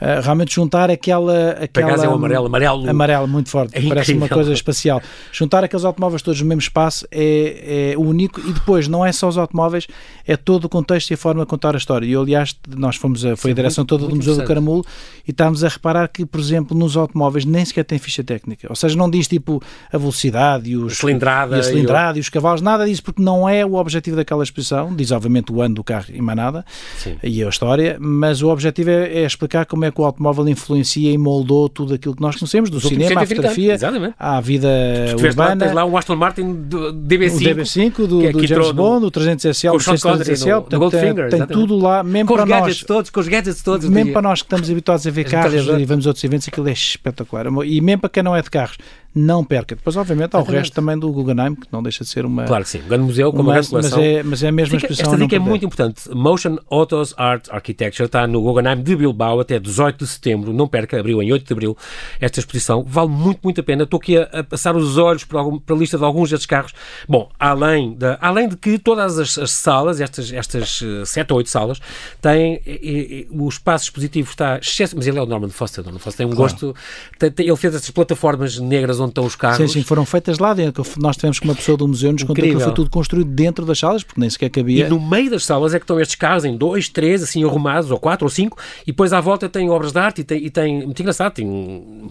[0.03, 1.51] Uh, realmente juntar aquela...
[1.51, 2.91] aquela Pegasus é o amarelo, amarelo...
[2.91, 5.01] Amarelo, muito forte, é parece uma coisa espacial.
[5.31, 9.29] Juntar aqueles automóveis todos no mesmo espaço é, é único e depois não é só
[9.29, 9.87] os automóveis,
[10.27, 12.05] é todo o contexto e a forma de contar a história.
[12.05, 14.85] E aliás, nós fomos, a, foi Sim, a direção toda do Museu do Caramulo
[15.25, 18.67] e estávamos a reparar que, por exemplo, nos automóveis nem sequer tem ficha técnica.
[18.69, 19.63] Ou seja, não diz tipo
[19.93, 22.19] a velocidade e, os, a cilindrada, e, a cilindrada e, o...
[22.19, 24.93] e os cavalos, nada disso, porque não é o objetivo daquela exposição.
[24.97, 26.65] Diz, obviamente, o ano do carro e mais nada
[26.99, 27.17] Sim.
[27.23, 31.13] e a história, mas o objetivo é, é, explicar como é que o automóvel influencia
[31.13, 33.77] e moldou tudo aquilo que nós conhecemos, do cinema à fotografia,
[34.19, 34.69] à vida
[35.17, 35.51] urbana.
[35.53, 39.11] Lá, tens lá um Aston Martin DB5, o DB5 do, é do James Bond, o
[39.11, 43.11] 300 SL, o 300 SL, tem, tem tudo lá, mesmo com para os gadgets todos,
[43.11, 43.89] com os gadgets todos.
[43.89, 46.69] Mesmo para nós que estamos habituados a ver carros e vamos a outros eventos, aquilo
[46.69, 47.47] é espetacular.
[47.65, 48.79] E mesmo para quem não é de carros,
[49.15, 49.75] não perca.
[49.77, 52.45] Depois, obviamente, há o resto também do Guggenheim, que não deixa de ser uma...
[52.45, 54.01] Claro que sim, um grande museu com uma grande mas, coleção.
[54.01, 55.05] é, mas é a mesma exposição.
[55.07, 56.09] esta dica é muito importante.
[56.15, 60.53] Motion Autos Art Architecture está no Guggenheim de Bilbao até 18 de setembro.
[60.53, 61.77] Não perca, abriu em 8 de abril
[62.21, 62.83] esta exposição.
[62.87, 63.83] Vale muito, muito a pena.
[63.85, 66.47] Estou aqui a, a passar os olhos para, algum- para a lista de alguns destes
[66.47, 66.73] carros.
[67.09, 71.37] Bom, além, da, além de que todas as, as salas, estas, estas eh, 7 ou
[71.39, 71.81] 8 salas,
[72.21, 75.85] têm eh, eh, o espaço expositivo está excesso, mas ele é o Norman Foster.
[75.85, 76.75] Norman Foster tem um gosto.
[77.19, 79.57] tem- tem- ele fez essas plataformas negras onde estão os carros.
[79.59, 80.85] Sim, sim, foram feitas lá dentro.
[80.99, 83.79] Nós tivemos que uma pessoa do museu nos contou que foi tudo construído dentro das
[83.79, 84.89] salas, porque nem sequer E cabia.
[84.89, 87.99] no meio das salas é que estão estes carros em dois, três, assim arrumados, ou
[87.99, 90.85] quatro ou cinco, e depois à volta tem obras de arte e tem, e tem
[90.85, 91.47] muito engraçado, tem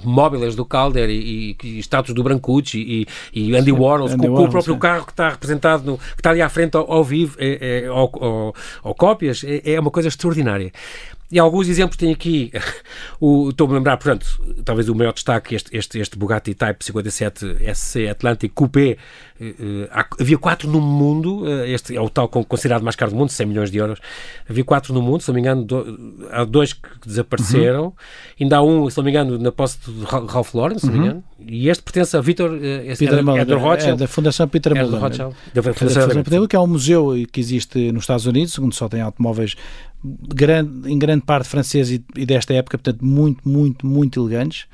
[0.04, 4.36] móveis do Calder e, e, e estátuas do Brancucci e, e Andy Warhol, Andy com,
[4.36, 4.80] com o próprio sim.
[4.80, 7.88] carro que está representado, no, que está ali à frente ao, ao vivo, é, é,
[7.88, 10.72] ao, ao- ao cópias, é, é uma coisa extraordinária.
[11.32, 12.52] E alguns exemplos tem aqui,
[13.50, 14.26] estou-me a lembrar, portanto,
[14.65, 18.98] talvez o maior destaque, este, este, este Bugatti Type 57 SC Atlantic Coupé,
[19.92, 23.18] há- havia quatro no mundo, eh, este é o tal con- considerado mais caro do
[23.18, 24.00] mundo, 100 milhões de euros,
[24.50, 27.94] havia quatro no mundo, se não me engano, do- há dois que desapareceram,
[28.40, 30.94] ainda há um, se não me engano, na posse de Ra- Ralph Lauren, se não
[30.94, 34.08] me engano, e este pertence a Vitor, eh, Peter é, Mullen, é é Rothschild, da
[34.08, 35.02] Fundação Peter é Mullen.
[35.54, 38.88] Da Da Fundação Peter, que é um museu que existe nos Estados Unidos, segundo só
[38.88, 39.56] tem automóveis
[40.04, 44.66] grande, em grande parte franceses e, e desta época, portanto, muito, muito, muito elegantes.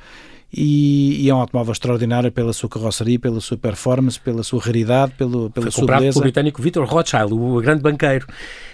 [0.60, 5.12] E, e é um automóvel extraordinário pela sua carroceria, pela sua performance, pela sua raridade,
[5.16, 6.16] pelo, pela Foi sua comprado beleza.
[6.16, 8.26] pelo britânico Victor Rothschild, o grande banqueiro.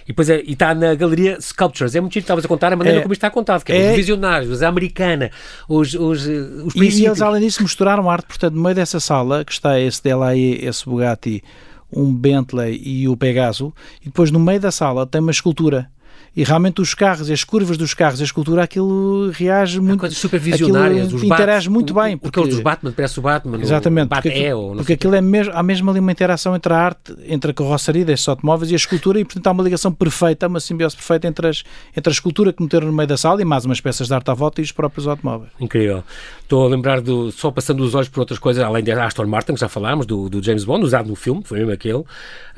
[0.03, 1.93] E depois é, e está na galeria Sculptures.
[1.93, 3.01] É muito giro, estavas a contar a maneira É.
[3.01, 3.89] como isto está contado, que é, É.
[3.91, 5.29] os visionários, a americana,
[5.67, 6.99] os, os, eh, os E, e princípios.
[7.07, 8.27] eles, além disso, misturaram arte.
[8.27, 11.43] Portanto, no meio dessa sala, que está esse DLAE, esse Bugatti,
[11.91, 15.89] um Bentley e o Pegaso, e depois no meio da sala tem uma escultura.
[16.35, 19.99] E realmente os carros, as curvas dos carros, a escultura, aquilo reage muito.
[19.99, 21.05] coisas super visionárias.
[21.13, 22.15] aquilo interage Bat- muito o- bem.
[22.15, 23.61] o- Porque, Aqueles dos Batman, parece o Batman.
[23.61, 24.05] exatamente.
[24.05, 26.73] O Bat porque, é, ou porque aquilo é mesmo, há mesmo ali uma interação entre
[26.73, 29.91] a arte, entre a carroceria destes automóveis e a escultura, e portanto há uma ligação
[29.91, 31.63] perfeita, uma simbiose perfeita entre, as,
[31.95, 34.31] entre a escultura que meteram no meio da sala e mais umas peças de arte
[34.31, 35.51] à volta e os próprios automóveis.
[35.59, 36.03] Incrível.
[36.41, 39.53] Estou a lembrar, do, só passando os olhos por outras coisas, além da Aston Martin,
[39.53, 42.03] que já falámos, do, do James Bond, usado no filme, foi mesmo aquele.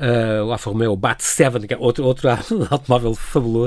[0.00, 2.28] Ah, o Alfa Romeo Bat 7, que é outro, outro
[2.70, 3.65] automóvel fabuloso.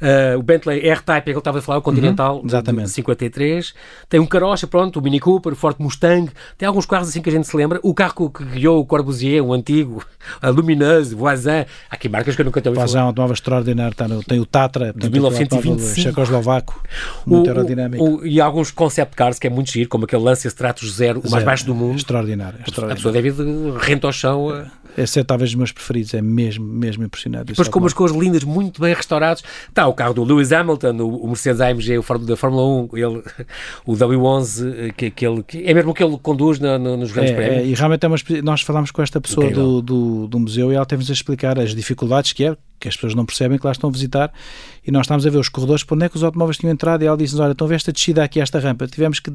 [0.00, 2.86] Ah, o Bentley R-Type, é que ele estava a falar, o Continental, Uhum, exatamente.
[2.86, 3.74] de 53.
[4.08, 6.30] Tem um carocha, pronto, o Mini Cooper, o Ford Mustang.
[6.58, 7.78] Tem alguns carros assim que a gente se lembra.
[7.82, 10.04] O carro que guiou o Corbusier, o antigo,
[10.42, 11.50] a Lumineuse, o Voisin.
[11.50, 14.90] Há aqui marcas que eu nunca é um automóvel extraordinário, está no- tem o Tatra,
[14.90, 15.56] aquele 1925.
[15.70, 16.82] automóvel checoslovaco,
[17.26, 18.04] muito aerodinâmico.
[18.04, 21.30] o- e alguns concept cars que é muito giro, como aquele Lancia Stratos Zero, o
[21.30, 21.96] mais baixo do mundo.
[21.96, 22.96] Extraordinário, A extraordinário.
[22.96, 24.66] pessoa deve de rente ao chão.
[24.96, 27.48] Esse é talvez dos meus preferidos, é mesmo, mesmo impressionante.
[27.48, 28.14] Depois com umas automóvel.
[28.16, 28.94] cores lindas, muito bem
[29.26, 29.42] restaurados.
[29.68, 33.22] Está o carro do Lewis Hamilton, o, Mercedes AMG, o da Fórmula 1, ele,
[33.84, 36.96] o W11, eh, que, que, ele, que é mesmo o que ele conduz na- no-
[36.96, 37.62] nos grandes É, prémios.
[37.62, 40.74] é, e realmente é uma, nós falámos com esta pessoa do, do, do museu e
[40.76, 43.72] ela teve-nos a explicar as dificuldades que é, que as pessoas não percebem que lá
[43.72, 44.32] estão a visitar
[44.86, 47.02] e nós estávamos a ver os corredores para onde é que os automóveis tinham entrado
[47.02, 49.32] e ela disse-nos, olha, estão a ver esta descida aqui, esta rampa, tivemos que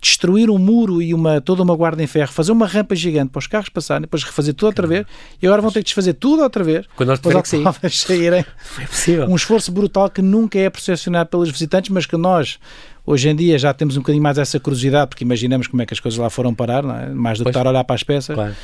[0.00, 3.38] destruir um muro e uma, toda uma guarda em ferro, fazer uma rampa gigante para
[3.38, 5.06] os carros passarem, depois refazer tudo outra vez
[5.40, 8.44] e agora vão ter que desfazer tudo outra vez Quando nós os automóveis saírem.
[8.58, 9.26] Foi possível.
[9.28, 12.58] um esforço brutal que nunca é percepcionado pelos visitantes, mas que nós,
[13.06, 15.94] hoje em dia, já temos um bocadinho mais essa curiosidade, porque imaginamos como é que
[15.94, 17.10] as coisas lá foram parar, é?
[17.14, 17.54] mais do que Pois.
[17.56, 18.54] estar a olhar para as peças, Claro.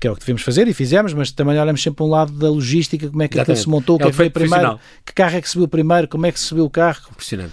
[0.00, 2.50] que é o que devemos fazer e fizemos, mas também olhamos sempre um lado da
[2.50, 4.78] logística, como é que aquilo se montou, o que É é o que defeito primeiro,
[5.06, 7.00] que carro é que subiu primeiro, como é que se subiu o carro.
[7.12, 7.52] Impressionante.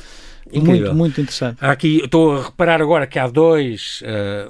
[0.51, 0.95] Muito, Incrível.
[0.95, 1.57] muito interessante.
[1.61, 4.01] Há Aqui, estou a reparar agora que há dois.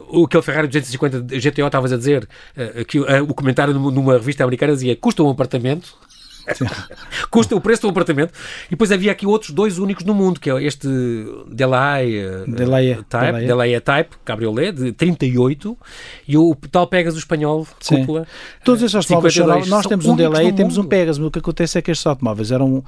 [0.10, 4.44] o aquele Ferrari 250 GTO, estavas a dizer, eh, que eh, o comentário numa revista
[4.46, 5.94] americana dizia custa um apartamento.
[7.30, 8.34] custa o preço um apartamento.
[8.68, 10.88] E depois havia aqui outros dois únicos no mundo, que é este
[11.48, 13.46] Delay, eh, Type.
[13.46, 15.78] Delahaye Type, cabriolet, de 38,
[16.28, 17.98] e o tal Pegasus espanhol, Sim.
[17.98, 18.28] cúpula.
[18.64, 19.68] Todos esses automóveis 52.
[19.68, 19.70] novos.
[19.70, 20.90] Nós temos um delay e temos um mundo.
[20.90, 21.26] Pegasus.
[21.26, 22.84] O que acontece é que estes automóveis eram,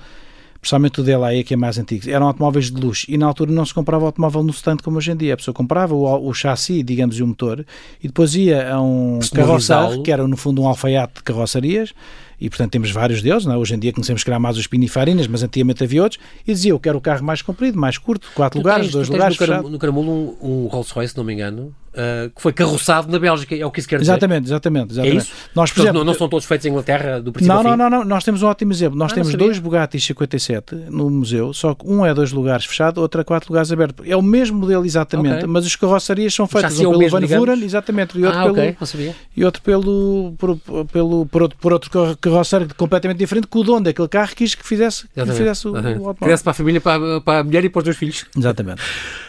[0.59, 3.65] principalmente o delay, que é mais antigo, eram automóveis de luxo e na altura não
[3.65, 5.33] se comprava automóvel no stand como hoje em dia.
[5.33, 7.65] A pessoa comprava o, o chassi, digamos, e o motor
[8.01, 11.93] e depois ia a um carroçar, que era no fundo um alfaiate de carroçarias.
[12.41, 13.57] E portanto temos vários deles, não é?
[13.57, 16.79] hoje em dia conhecemos que mais os pinifarinas, mas antigamente havia outros, e dizia eu
[16.79, 19.69] quero o carro mais comprido, mais curto, quatro Tu lugares, tens- dois lugares, no, Caram-
[19.69, 23.19] no Caramulo um, um Rolls Royce, se não me engano, eh, que foi carroçado na
[23.19, 24.11] Bélgica, é o que isso quer dizer.
[24.13, 25.17] Exatamente, exatamente, É exatamente.
[25.23, 25.31] isso?
[25.53, 27.89] Nós, por exemplo, não, não são todos feitos em Inglaterra, do princípio Não, não, não,
[27.89, 28.97] não, nós temos um ótimo exemplo.
[28.97, 32.99] Nós Ah, temos dois Bugatti 57 no museu, só que um é dois lugares fechado,
[33.01, 34.03] outro é quatro lugares aberto.
[34.05, 35.47] É o mesmo modelo exatamente, Ok.
[35.47, 37.37] mas as carroçarias são feitas é um pelo mesmo, Van?
[37.37, 39.15] Vuren, exatamente, e outro, Ah, pelo, ok, não sabia.
[39.35, 40.57] e outro pelo, por,
[40.91, 44.55] pelo, por outro, por outro carro- carroceiro completamente diferente, que o dono daquele carro quis
[44.55, 46.15] que fizesse, que fizesse o, o automóvel.
[46.19, 48.25] Fizesse para a família, para, para a mulher e para os dois filhos.
[48.37, 48.81] Exatamente.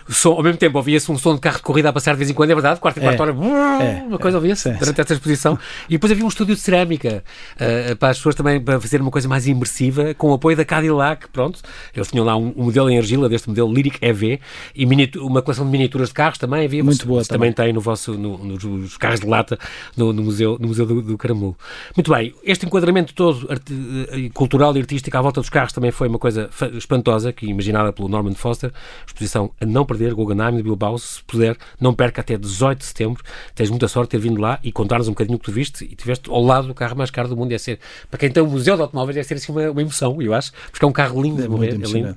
[0.09, 2.31] Som, ao mesmo tempo, ouvia-se um som de carro de corrida a passar de vez
[2.31, 5.01] em quando, é verdade, quarta e quarta é, hora, é, uma coisa é, ouvia-se durante
[5.01, 5.59] essa exposição.
[5.89, 7.23] E depois havia um estúdio de cerâmica
[7.55, 10.65] uh, para as pessoas também para fazer uma coisa mais imersiva, com o apoio da
[10.65, 11.61] Cadillac, pronto.
[11.95, 14.41] Eles tinham lá um, um modelo em argila deste modelo Lyric EV
[14.75, 14.87] e
[15.19, 16.83] uma coleção de miniaturas de carros também havia.
[16.83, 17.53] Muito boa também.
[17.53, 19.59] também tem no vosso, no, nos carros de lata
[19.97, 21.57] no, no Museu, no museu do, do Caramulo.
[21.97, 26.09] Muito bem, este enquadramento todo eh, cultural e artístico à volta dos carros também foi
[26.09, 28.73] uma coisa espantosa, que imaginada pelo Norman Foster,
[29.07, 33.23] exposição a não perder, Guggenheim de Bilbao, se puder, não perca até 18 de setembro,
[33.55, 35.85] tens muita sorte de ter vindo lá e contar-nos um bocadinho o que tu viste
[35.85, 37.79] e tiveste ao lado do carro mais caro do mundo, deve ser,
[38.11, 40.53] para quem tem um museu de automóveis, deve ser assim uma, uma emoção, eu acho,
[40.71, 42.17] porque é um carro lindo de morrer, é lindo.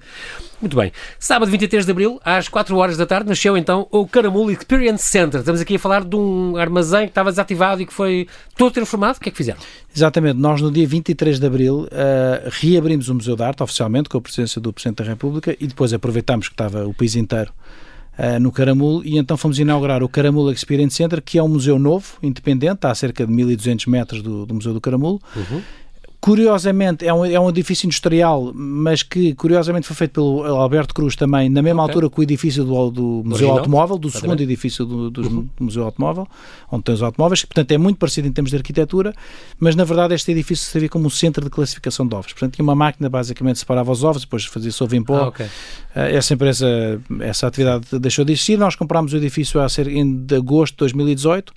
[0.61, 0.91] Muito bem.
[1.19, 5.41] Sábado 23 de Abril, às 4 horas da tarde, nasceu então o Caramulo Experience Center.
[5.41, 9.17] Estamos aqui a falar de um armazém que estava desativado e que foi todo transformado.
[9.17, 9.59] O que é que fizeram?
[9.93, 10.37] Exatamente.
[10.39, 14.21] Nós, no dia 23 de Abril, uh, reabrimos o Museu da Arte, oficialmente, com a
[14.21, 17.53] presença do Presidente da República, e depois aproveitámos que estava o país inteiro
[18.17, 21.77] Uh, no Caramulo e então fomos inaugurar o Caramulo Experience Center, que é um museu
[21.77, 25.19] novo, independente, está a cerca de 1200 metros do, do Museu do Caramulo.
[25.35, 25.61] Uhum.
[26.25, 31.15] Curiosamente, é um, é um edifício industrial, mas que curiosamente foi feito pelo Alberto Cruz
[31.15, 31.93] também, na mesma okay.
[31.93, 33.57] altura que o edifício do, do Museu Original?
[33.59, 35.47] Automóvel, do segundo edifício do, do, uhum.
[35.59, 36.27] Museu Automóvel,
[36.71, 39.13] onde tem os automóveis, que portanto é muito parecido em termos de arquitetura,
[39.59, 42.33] mas na verdade este edifício servia como um centro de classificação de ovos.
[42.33, 45.15] Portanto, tinha uma máquina basicamente separava os ovos, depois fazia-se ovo em pó.
[45.17, 45.45] Ah, okay.
[45.93, 46.67] Eh, essa empresa,
[47.19, 48.57] essa atividade deixou de existir.
[48.57, 51.53] Nós comprámos o edifício a ser em de agosto de 2018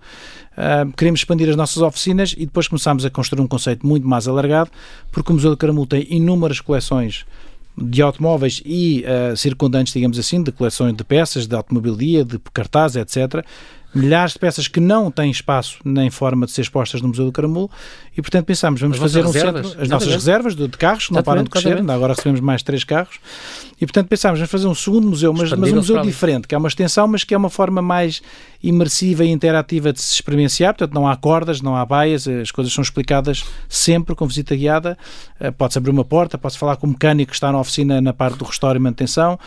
[0.59, 4.27] Uh, queremos expandir as nossas oficinas e depois começámos a construir um conceito muito mais
[4.27, 4.58] alargado,
[5.12, 7.25] porque o Museu do Caramulo tem inúmeras coleções
[7.77, 12.97] de automóveis e uh, circundantes, digamos assim, de coleções de peças, de automobilia, de cartazes,
[12.97, 13.44] etc
[13.94, 17.33] milhares de peças que não têm espaço nem forma de ser expostas no Museu do
[17.33, 17.70] Caramulo
[18.16, 19.66] e, portanto, pensámos, vamos fazer um reservas.
[19.66, 22.40] centro, as nossas reservas de, de carros, que não param de crescer, ainda agora recebemos
[22.40, 23.18] mais três carros,
[23.81, 26.59] e, portanto, pensámos, vamos fazer um segundo museu, mas, mas um museu diferente, que é
[26.59, 28.20] uma extensão, mas que é uma forma mais
[28.61, 32.72] imersiva e interativa de se experienciar, portanto, não há cordas, não há baias, as coisas
[32.72, 34.98] são explicadas sempre com visita guiada,
[35.38, 38.12] eh, pode-se abrir uma porta, pode-se falar com o mecânico que está na oficina na
[38.12, 39.38] parte do restauro e manutenção,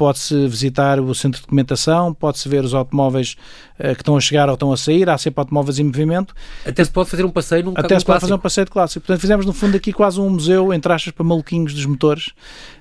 [0.00, 3.36] pode-se visitar o centro de documentação, pode-se ver os automóveis
[3.78, 6.34] uh, que estão a chegar ou estão a sair, há sempre automóveis em movimento.
[6.64, 9.04] Até se pode fazer um passeio num Até se pode fazer um passeio de clássico.
[9.04, 12.28] Portanto, fizemos no fundo aqui quase um museu, entre aspas, para maluquinhos dos motores,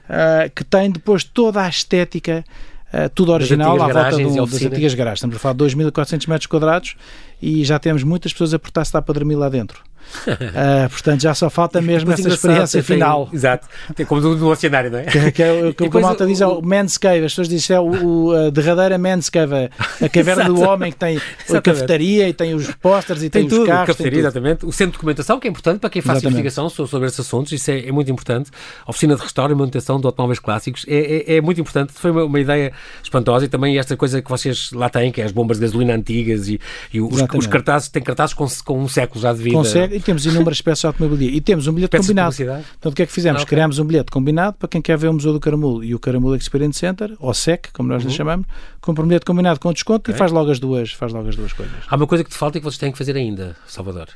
[0.06, 2.46] uh, que tem depois toda a estética
[2.92, 5.20] Uh, tudo original à volta do, das antigas garagens.
[5.20, 6.96] Estamos a falar de 2.400 metros quadrados
[7.40, 9.84] e já temos muitas pessoas a portar se dá para dormir lá dentro
[10.28, 13.28] uh, portanto, já só falta mesmo essa experiência final.
[13.28, 15.04] Tem, exato, tem como no oceanário, não é?
[15.04, 17.76] Que, que é o que a malta diz é o man's cave, as pessoas dizem
[17.76, 19.70] é o, o a derradeira man's cave,
[20.02, 23.50] a caverna do homem que tem a cafetaria e tem os pósteres e tem, tem
[23.50, 23.88] tudo, os carros.
[23.88, 24.66] Cafetaria, exatamente.
[24.66, 27.70] O centro de documentação, que é importante para quem faz investigação sobre esses assuntos, isso
[27.72, 28.52] é, é, muito importante.
[28.86, 31.94] A oficina de restauro e manutenção de automóveis clássicos é, é, é muito importante.
[31.94, 32.72] Foi uma, uma, ideia
[33.04, 35.94] espantosa e também esta coisa que vocês lá têm, que é as bombas de gasolina
[35.94, 36.60] antigas e,
[36.94, 39.56] e os, os, cartazes, tem cartazes com, com um século já de vida.
[39.56, 41.30] Consegue, e temos inúmeras espécies de automobilia.
[41.30, 42.36] E temos um bilhete combinado.
[42.36, 43.42] Portanto, o que é que fizemos?
[43.42, 43.56] Ah, okay.
[43.56, 46.36] Criámos um bilhete combinado para quem quer ver o Museu do Caramulo e o Caramulo
[46.36, 48.10] Experience Center, ou SEC, como nós uhum.
[48.10, 48.48] lhe chamamos,
[48.82, 50.16] compra um bilhete combinado com desconto okay.
[50.16, 51.76] e faz logo as duas, faz logo as duas coisas.
[51.88, 54.08] Há uma coisa que te falta e que vocês têm que fazer ainda, Salvador,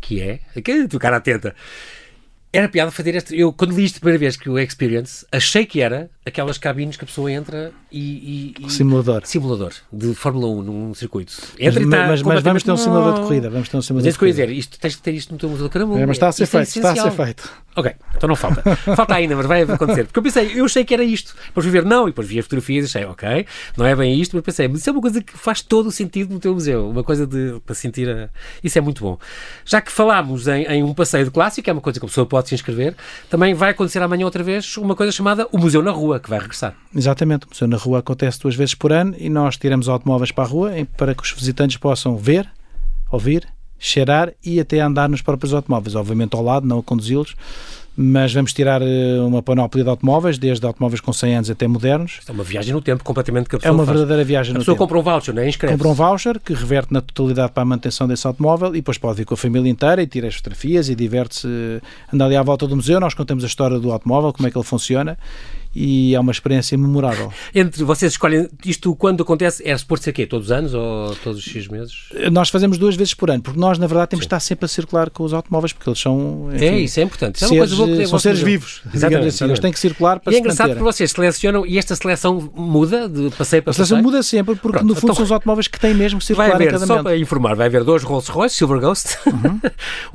[0.00, 1.54] que é, que tu cara atenta,
[2.54, 3.36] era piada fazer este.
[3.38, 6.96] Eu, quando li isto a primeira vez que o Experience, achei que era aquelas cabines
[6.96, 8.54] que a pessoa entra e.
[8.60, 9.22] e, e simulador.
[9.24, 11.34] Simulador de Fórmula 1 num circuito.
[11.58, 13.50] Entra mas, e está mas, mas vamos ter um simulador de corrida.
[13.50, 14.50] Vamos ter um simulador mas é isso que eu ia dizer.
[14.50, 15.98] Isto, tens que ter isto no teu museu de Caramulo.
[15.98, 16.66] É, mas está a ser é feito.
[16.66, 17.64] É está a ser feito.
[17.76, 18.62] Ok, então não falta.
[18.94, 20.04] falta ainda, mas vai acontecer.
[20.04, 21.34] Porque eu pensei, eu achei que era isto.
[21.46, 24.20] Depois fui ver, não, e depois vi as fotografias e achei, ok, não é bem
[24.20, 26.54] isto, mas pensei, mas isso é uma coisa que faz todo o sentido no teu
[26.54, 26.88] museu.
[26.88, 28.08] Uma coisa de, para sentir.
[28.08, 28.28] A...
[28.62, 29.18] Isso é muito bom.
[29.64, 32.26] Já que falámos em, em um passeio de clássico, é uma coisa que a pessoa
[32.26, 32.94] pode se inscrever,
[33.28, 36.38] também vai acontecer amanhã outra vez uma coisa chamada o Museu na Rua, que vai
[36.38, 36.74] regressar.
[36.94, 40.44] Exatamente, o Museu na Rua acontece duas vezes por ano e nós tiramos automóveis para
[40.44, 42.48] a rua para que os visitantes possam ver,
[43.10, 43.46] ouvir,
[43.78, 47.34] cheirar e até andar nos próprios automóveis, obviamente ao lado, não a conduzi-los
[47.96, 52.16] mas vamos tirar eh, uma panóplia de automóveis, desde automóveis com 100 anos até modernos.
[52.18, 53.96] Isto é uma viagem no tempo completamente que a pessoa É uma faz.
[53.98, 54.72] verdadeira viagem a no tempo.
[54.72, 55.48] A pessoa compra um voucher, não é?
[55.48, 58.98] Inscreve Compra um voucher que reverte na totalidade para a manutenção desse automóvel e depois
[58.98, 61.48] pode vir com a família inteira e tira as fotografias e diverte-se,
[62.12, 64.58] anda ali à volta do museu, nós contamos a história do automóvel, como é que
[64.58, 65.16] ele funciona
[65.74, 67.32] e é uma experiência memorável.
[67.54, 70.26] Entre vocês escolhem isto quando acontece, é suposto ser quê?
[70.26, 71.94] Todos os anos ou todos os X meses?
[72.32, 74.28] Nós fazemos duas vezes por ano, porque nós, na verdade, temos Sim.
[74.28, 76.48] de estar sempre a circular com os automóveis, porque eles são.
[76.54, 77.36] Enfim, é, isso é importante.
[77.36, 79.44] Isso seres, é uma coisa são seres vivos, exatamente, assim.
[79.44, 83.08] Eles têm que circular para E é engraçado porque vocês selecionam e esta seleção muda
[83.08, 83.84] de passeio para passeio?
[83.84, 86.18] A seleção muda sempre, porque Pronto, no fundo então, são os automóveis que têm mesmo
[86.18, 88.80] que circular vai haver, em cada Só para informar, vai haver dois Rolls Royce Silver
[88.80, 89.60] Ghost, uhum.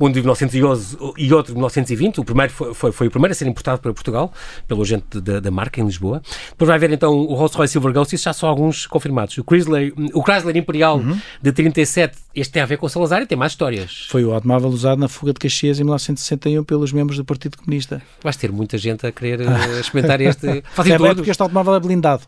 [0.00, 2.20] um de 1911 e outro de 1920.
[2.20, 4.32] O primeiro foi, foi, foi o primeiro a ser importado para Portugal,
[4.66, 6.22] pelo agente da, da marca em Lisboa.
[6.50, 9.36] Depois vai haver então o Rolls-Royce Silver Ghost, isso já são alguns confirmados.
[9.36, 11.18] O Chrysler, o Chrysler Imperial uhum.
[11.42, 14.06] de 37, este tem a ver com o Salazar e tem mais histórias.
[14.08, 18.00] Foi o automóvel usado na fuga de Caxias em 1961 pelos membros do Partido Comunista.
[18.22, 20.62] Vais ter muita gente a querer uh, experimentar este.
[20.72, 22.22] Fazem é bem porque este automóvel é blindado.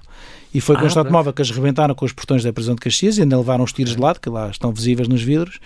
[0.55, 2.81] E foi com ah, este automóvel que eles rebentaram com os portões da prisão de
[2.81, 5.59] Caxias e ainda levaram os tiros de lado, que lá estão visíveis nos vidros,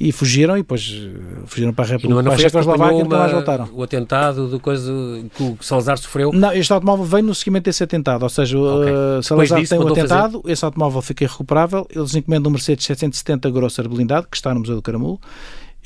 [0.00, 3.32] e fugiram e depois eh, fugiram para a República não, não Checoslováquia e nunca mais
[3.32, 3.68] voltaram.
[3.70, 4.90] O atentado do coisa
[5.36, 6.32] que o Salazar sofreu?
[6.32, 8.92] Não, este automóvel veio no seguimento desse atentado, ou seja, okay.
[8.92, 10.52] uh, Salazar disso, tem o atentado, fazer...
[10.52, 14.76] esse automóvel fica irrecuperável, eles encomendam um Mercedes 770 Grosser blindado, que está no Museu
[14.76, 15.20] do Caramulo,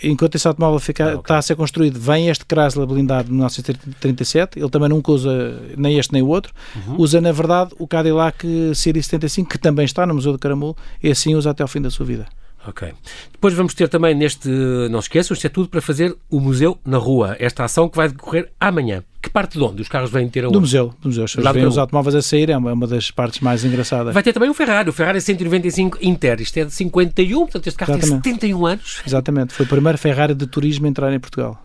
[0.00, 1.20] enquanto esse automóvel fica, ah, okay.
[1.20, 5.98] está a ser construído, vem este Chrysler blindado de 1937, ele também nunca usa nem
[5.98, 7.00] este nem o outro, uhum.
[7.00, 8.46] usa na verdade o Cadillac
[8.77, 11.83] Series 75, que também está no Museu do Caramulo, e assim usa até ao fim
[11.83, 12.29] da sua vida.
[12.66, 12.92] Ok.
[13.33, 14.48] Depois vamos ter também neste,
[14.90, 17.37] não esqueçam, isto é tudo para fazer o museu na rua.
[17.38, 19.03] Esta ação que vai decorrer amanhã.
[19.20, 19.83] Que parte de onde?
[19.83, 20.53] Os carros vêm ter aonde?
[20.53, 20.94] Do museu.
[21.00, 21.24] Do museu.
[21.53, 24.12] Vêm os automóveis a sair, é uma, é uma, das partes mais engraçadas.
[24.12, 24.88] Vai ter também o Ferrari.
[24.88, 26.40] O Ferrari 195 Inter.
[26.40, 28.22] Isto é de 51, portanto este carro Exatamente.
[28.22, 29.03] tem 71 anos.
[29.07, 29.55] Exatamente.
[29.55, 31.59] Foi o primeiro Ferrari de turismo a entrar em Portugal.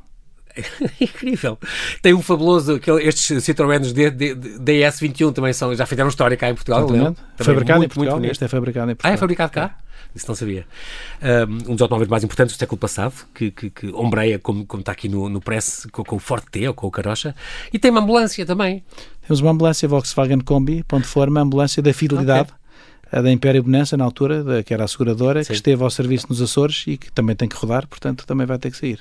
[0.99, 1.57] Incrível.
[2.01, 6.85] Tem um fabuloso, aquele, estes Citroëns DS21 também são, já fizeram história cá em Portugal.
[6.85, 7.21] Exatamente.
[7.37, 8.25] Fabricado muito, em Portugal.
[8.25, 9.11] Este é fabricado em Portugal.
[9.11, 9.75] Ah, é fabricado cá?
[9.85, 9.88] É.
[10.19, 10.65] Isso não sabia.
[11.67, 14.91] Um dos automóveis mais importantes do século passado, que, que, que ombreia, como, como está
[14.91, 17.33] aqui no, no press, com, com o Forte T ou com o Carocha.
[17.71, 18.83] E tem uma ambulância também.
[19.25, 22.49] Temos uma ambulância Volkswagen Kombi, ponto de forma, ambulância da Fidelidade.
[22.49, 22.59] Okay
[23.11, 25.47] a da Império Bonança, na altura, da, que era a seguradora, Sim.
[25.47, 28.59] que esteve ao serviço nos Açores e que também tem que rodar, portanto também vai
[28.59, 28.99] ter que sair.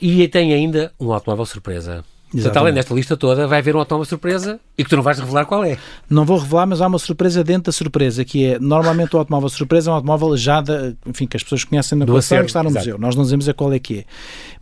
[0.00, 2.04] E tem ainda um automóvel surpresa.
[2.30, 5.18] Portanto, além desta lista toda, vai haver um automóvel surpresa e que tu não vais
[5.18, 5.76] revelar qual é.
[6.08, 9.48] Não vou revelar, mas há uma surpresa dentro da surpresa, que é, normalmente o automóvel
[9.48, 12.46] surpresa é um automóvel já, da, enfim, que as pessoas conhecem na coleção e que
[12.46, 12.96] está no museu.
[12.98, 14.04] Nós não dizemos a qual é que é.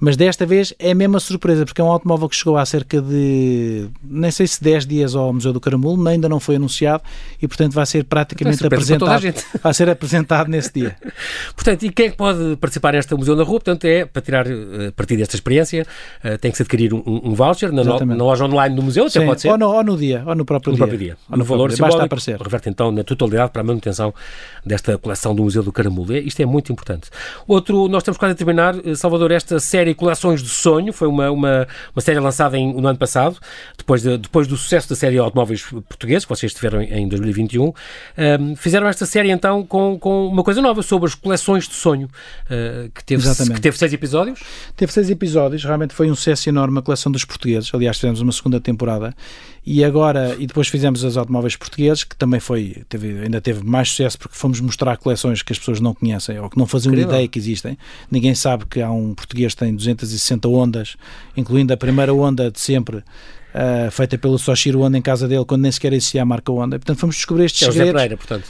[0.00, 3.02] Mas desta vez é a mesma surpresa, porque é um automóvel que chegou há cerca
[3.02, 7.02] de, nem sei se 10 dias ao Museu do Caramulo, ainda não foi anunciado
[7.40, 9.60] e, portanto, vai ser praticamente então é apresentado.
[9.62, 10.96] Vai ser apresentado nesse dia.
[11.54, 13.60] portanto, e quem é que pode participar neste Museu na Rua?
[13.60, 15.86] Portanto, é para tirar uh, partido desta experiência,
[16.24, 19.06] uh, tem que se adquirir um, um voucher na, no, na, loja online do museu,
[19.06, 19.50] até pode ser.
[19.50, 20.86] Ou no, ou no dia, ou no próprio no dia.
[20.86, 21.16] Próprio dia.
[21.28, 21.78] Ou no, no valor dia.
[21.78, 22.40] Basta aparecer.
[22.40, 24.14] reverte então na totalidade para a manutenção
[24.64, 26.16] desta coleção do Museu do Caramulo.
[26.16, 27.10] Isto é muito importante.
[27.46, 31.30] Outro, nós estamos quase a terminar, eh, Salvador, esta série Coleções do Sonho, foi uma,
[31.30, 33.36] uma, uma série lançada em, no ano passado,
[33.76, 37.64] depois, de, depois do sucesso da série Automóveis Portugueses, que vocês tiveram em, em 2021,
[37.64, 37.72] um,
[38.16, 42.08] ehm, fizeram esta série então com, com uma coisa nova sobre as coleções de sonho,
[42.46, 43.22] uh, que, teve,
[43.54, 44.40] que teve seis episódios.
[44.76, 47.47] Teve seis episódios, realmente foi um sucesso enorme a coleção dos portugueses.
[47.72, 49.14] Aliás, tivemos uma segunda temporada
[49.70, 53.90] e agora, e depois fizemos as automóveis portugueses, que também foi, teve, ainda teve mais
[53.90, 57.12] sucesso porque fomos mostrar coleções que as pessoas não conhecem ou que não faziam Incrível.
[57.12, 57.76] ideia que existem.
[58.10, 60.96] Ninguém sabe que há um português que tem 260 ondas,
[61.36, 62.98] incluindo a primeira onda de sempre.
[63.48, 66.78] Uh, feita pelo Soshiro Honda em casa dele, quando nem sequer existia a marca Honda.
[66.78, 67.92] Portanto, fomos descobrir estes é segredos.
[67.92, 68.48] Pereira, portanto.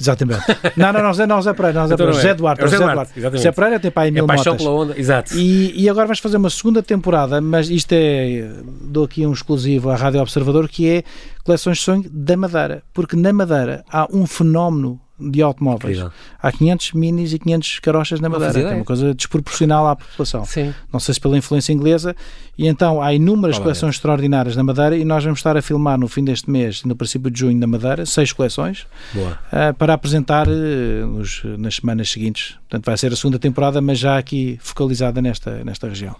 [0.00, 0.40] Exatamente.
[0.76, 2.62] Não, não, não, Zé, não, Zé Pereira, não, Zé, então Pereira, José Duarte.
[2.62, 3.12] É José Duarte.
[3.16, 3.36] Exatamente.
[3.38, 4.66] José Pereira tem para aí mil é paixão notas.
[4.66, 5.36] pela onda, exato.
[5.36, 8.48] E, e agora vais fazer uma segunda temporada, mas isto é,
[8.82, 11.02] dou aqui um exclusivo à Rádio Observador, que é
[11.44, 12.82] Coleções de Sonho da Madeira.
[12.94, 15.98] Porque na Madeira há um fenómeno de automóveis.
[15.98, 16.12] Incrível.
[16.40, 18.70] Há 500 minis e 500 carochas na Madeira.
[18.70, 20.44] É uma coisa desproporcional à população.
[20.44, 20.74] Sim.
[20.92, 22.14] Não sei se pela influência inglesa.
[22.56, 23.96] E então há inúmeras Olá, coleções é.
[23.96, 27.30] extraordinárias na Madeira e nós vamos estar a filmar no fim deste mês, no princípio
[27.30, 32.56] de junho, na Madeira, seis coleções uh, para apresentar uh, nos, nas semanas seguintes.
[32.68, 36.16] Portanto, vai ser a segunda temporada, mas já aqui focalizada nesta, nesta região.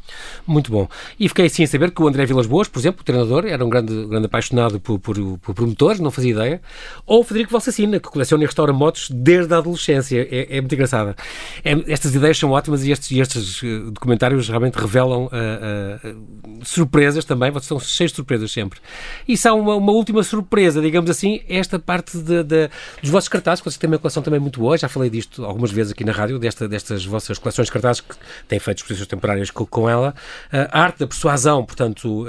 [0.47, 0.89] Muito bom.
[1.19, 3.65] E fiquei assim a saber que o André Vilas Boas, por exemplo, o treinador, era
[3.65, 6.63] um grande, grande apaixonado por, por, por promotores, não fazia ideia.
[7.05, 10.27] Ou o Federico Valsacina, que coleciona e restaura motos desde a adolescência.
[10.31, 11.15] É, é muito engraçada.
[11.65, 17.25] É, estas ideias são ótimas e estes, estes eh, documentários realmente revelam uh, uh, surpresas
[17.25, 17.51] também.
[17.51, 18.81] Vocês são cheios de surpresas sempre.
[19.27, 22.71] E são uma, uma última surpresa, digamos assim, esta parte de, de,
[23.03, 24.77] dos vossos cartazes, que vocês têm uma coleção também muito boa.
[24.79, 28.17] Já falei disto algumas vezes aqui na rádio, desta, destas vossas coleções de cartazes que
[28.47, 30.15] têm feito exposições temporárias com, com ela.
[30.51, 32.27] a arte da persuasão, portanto,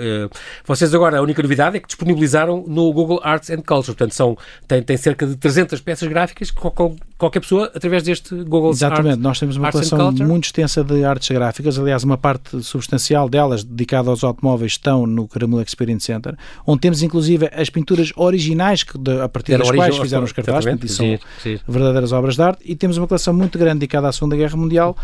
[0.65, 3.95] vocês agora, a única novidade é que disponibilizaram no Google Arts and Culture.
[3.95, 8.33] Portanto, são, têm, têm cerca de 300 peças gráficas com, com qualquer pessoa através deste
[8.43, 12.63] Google Exatamente, Art, nós temos uma coleção muito extensa de artes gráficas, aliás, uma parte
[12.63, 18.13] substancial delas dedicada aos automóveis estão no Caramelo Experience Center, onde temos inclusive as pinturas
[18.15, 21.59] originais que, de, a partir das quais fizeram os cartazes, e são sim.
[21.67, 24.95] verdadeiras obras de arte, e temos uma coleção muito grande dedicada à Segunda Guerra Mundial,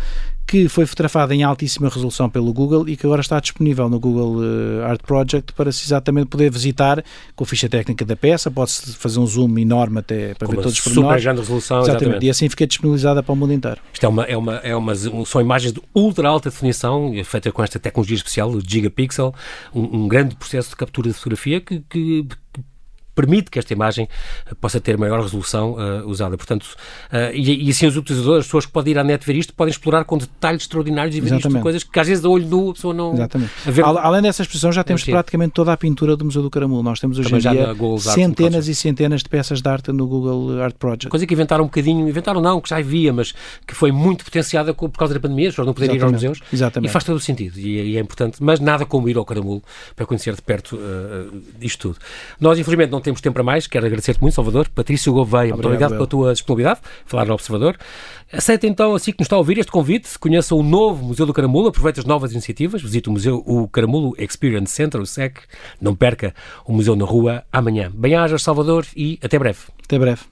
[0.46, 4.36] que foi fotografada em altíssima resolução pelo Google e que agora está disponível no Google
[4.36, 8.94] uh, Art Project para se exatamente poder visitar com a ficha técnica da peça, pode-se
[8.94, 11.20] fazer um zoom enorme até para ver todos os pormenores.
[11.20, 12.05] Super grande resolução, exatamente.
[12.06, 12.26] Exatamente.
[12.26, 13.80] E assim fica disponibilizada para o mundo inteiro.
[13.92, 17.62] Isto é uma, é uma, é uma, são imagens de ultra alta definição, feita com
[17.62, 19.34] esta tecnologia especial, o Gigapixel,
[19.74, 22.26] um, um grande processo de captura de fotografia que, que
[23.16, 24.06] permite que esta imagem
[24.46, 26.36] eh, possa ter maior resolução uh, usada.
[26.36, 26.64] Portanto,
[27.10, 29.54] uh, e, e, assim os utilizadores, as pessoas que podem ir à net ver isto,
[29.54, 32.70] podem explorar com detalhes extraordinários e ver isto coisas que às vezes a olho nu
[32.70, 33.14] a pessoa não...
[33.14, 33.52] Exatamente.
[33.64, 33.84] Ver...
[33.84, 36.82] Além dessa exposição já temos praticamente toda a pintura do Museu do Caramulo.
[36.82, 40.76] Nós temos hoje em dia centenas e centenas de peças de arte no Google Art
[40.76, 41.08] Project.
[41.08, 43.32] Coisa que inventaram um bocadinho, inventaram não, que já havia, mas
[43.66, 46.40] que foi muito potenciada por causa da pandemia, as pessoas não poderem ir aos museus.
[46.52, 46.90] Exatamente.
[46.90, 49.62] E faz todo o sentido e, e, é importante, mas nada como ir ao Caramulo
[49.94, 51.98] para conhecer de perto uh, isto tudo.
[52.38, 54.68] Nós, infelizmente, não temos tempo para mais, quero agradecer-te muito, Salvador.
[54.68, 57.76] Patrício Gouveia, muito obrigado pela tua disponibilidade, falar no Observador.
[58.32, 61.32] Aceita então, assim que nos está a ouvir, este convite, conheça o novo Museu do
[61.32, 65.38] Caramulo, aproveite as novas iniciativas, visite o Museu, o Caramulo Experience Center, o SEC,
[65.80, 66.34] não perca
[66.66, 67.90] o Museu na Rua amanhã.
[67.94, 69.60] Bem-ajas, Salvador, e até breve.
[69.84, 70.22] Até breve.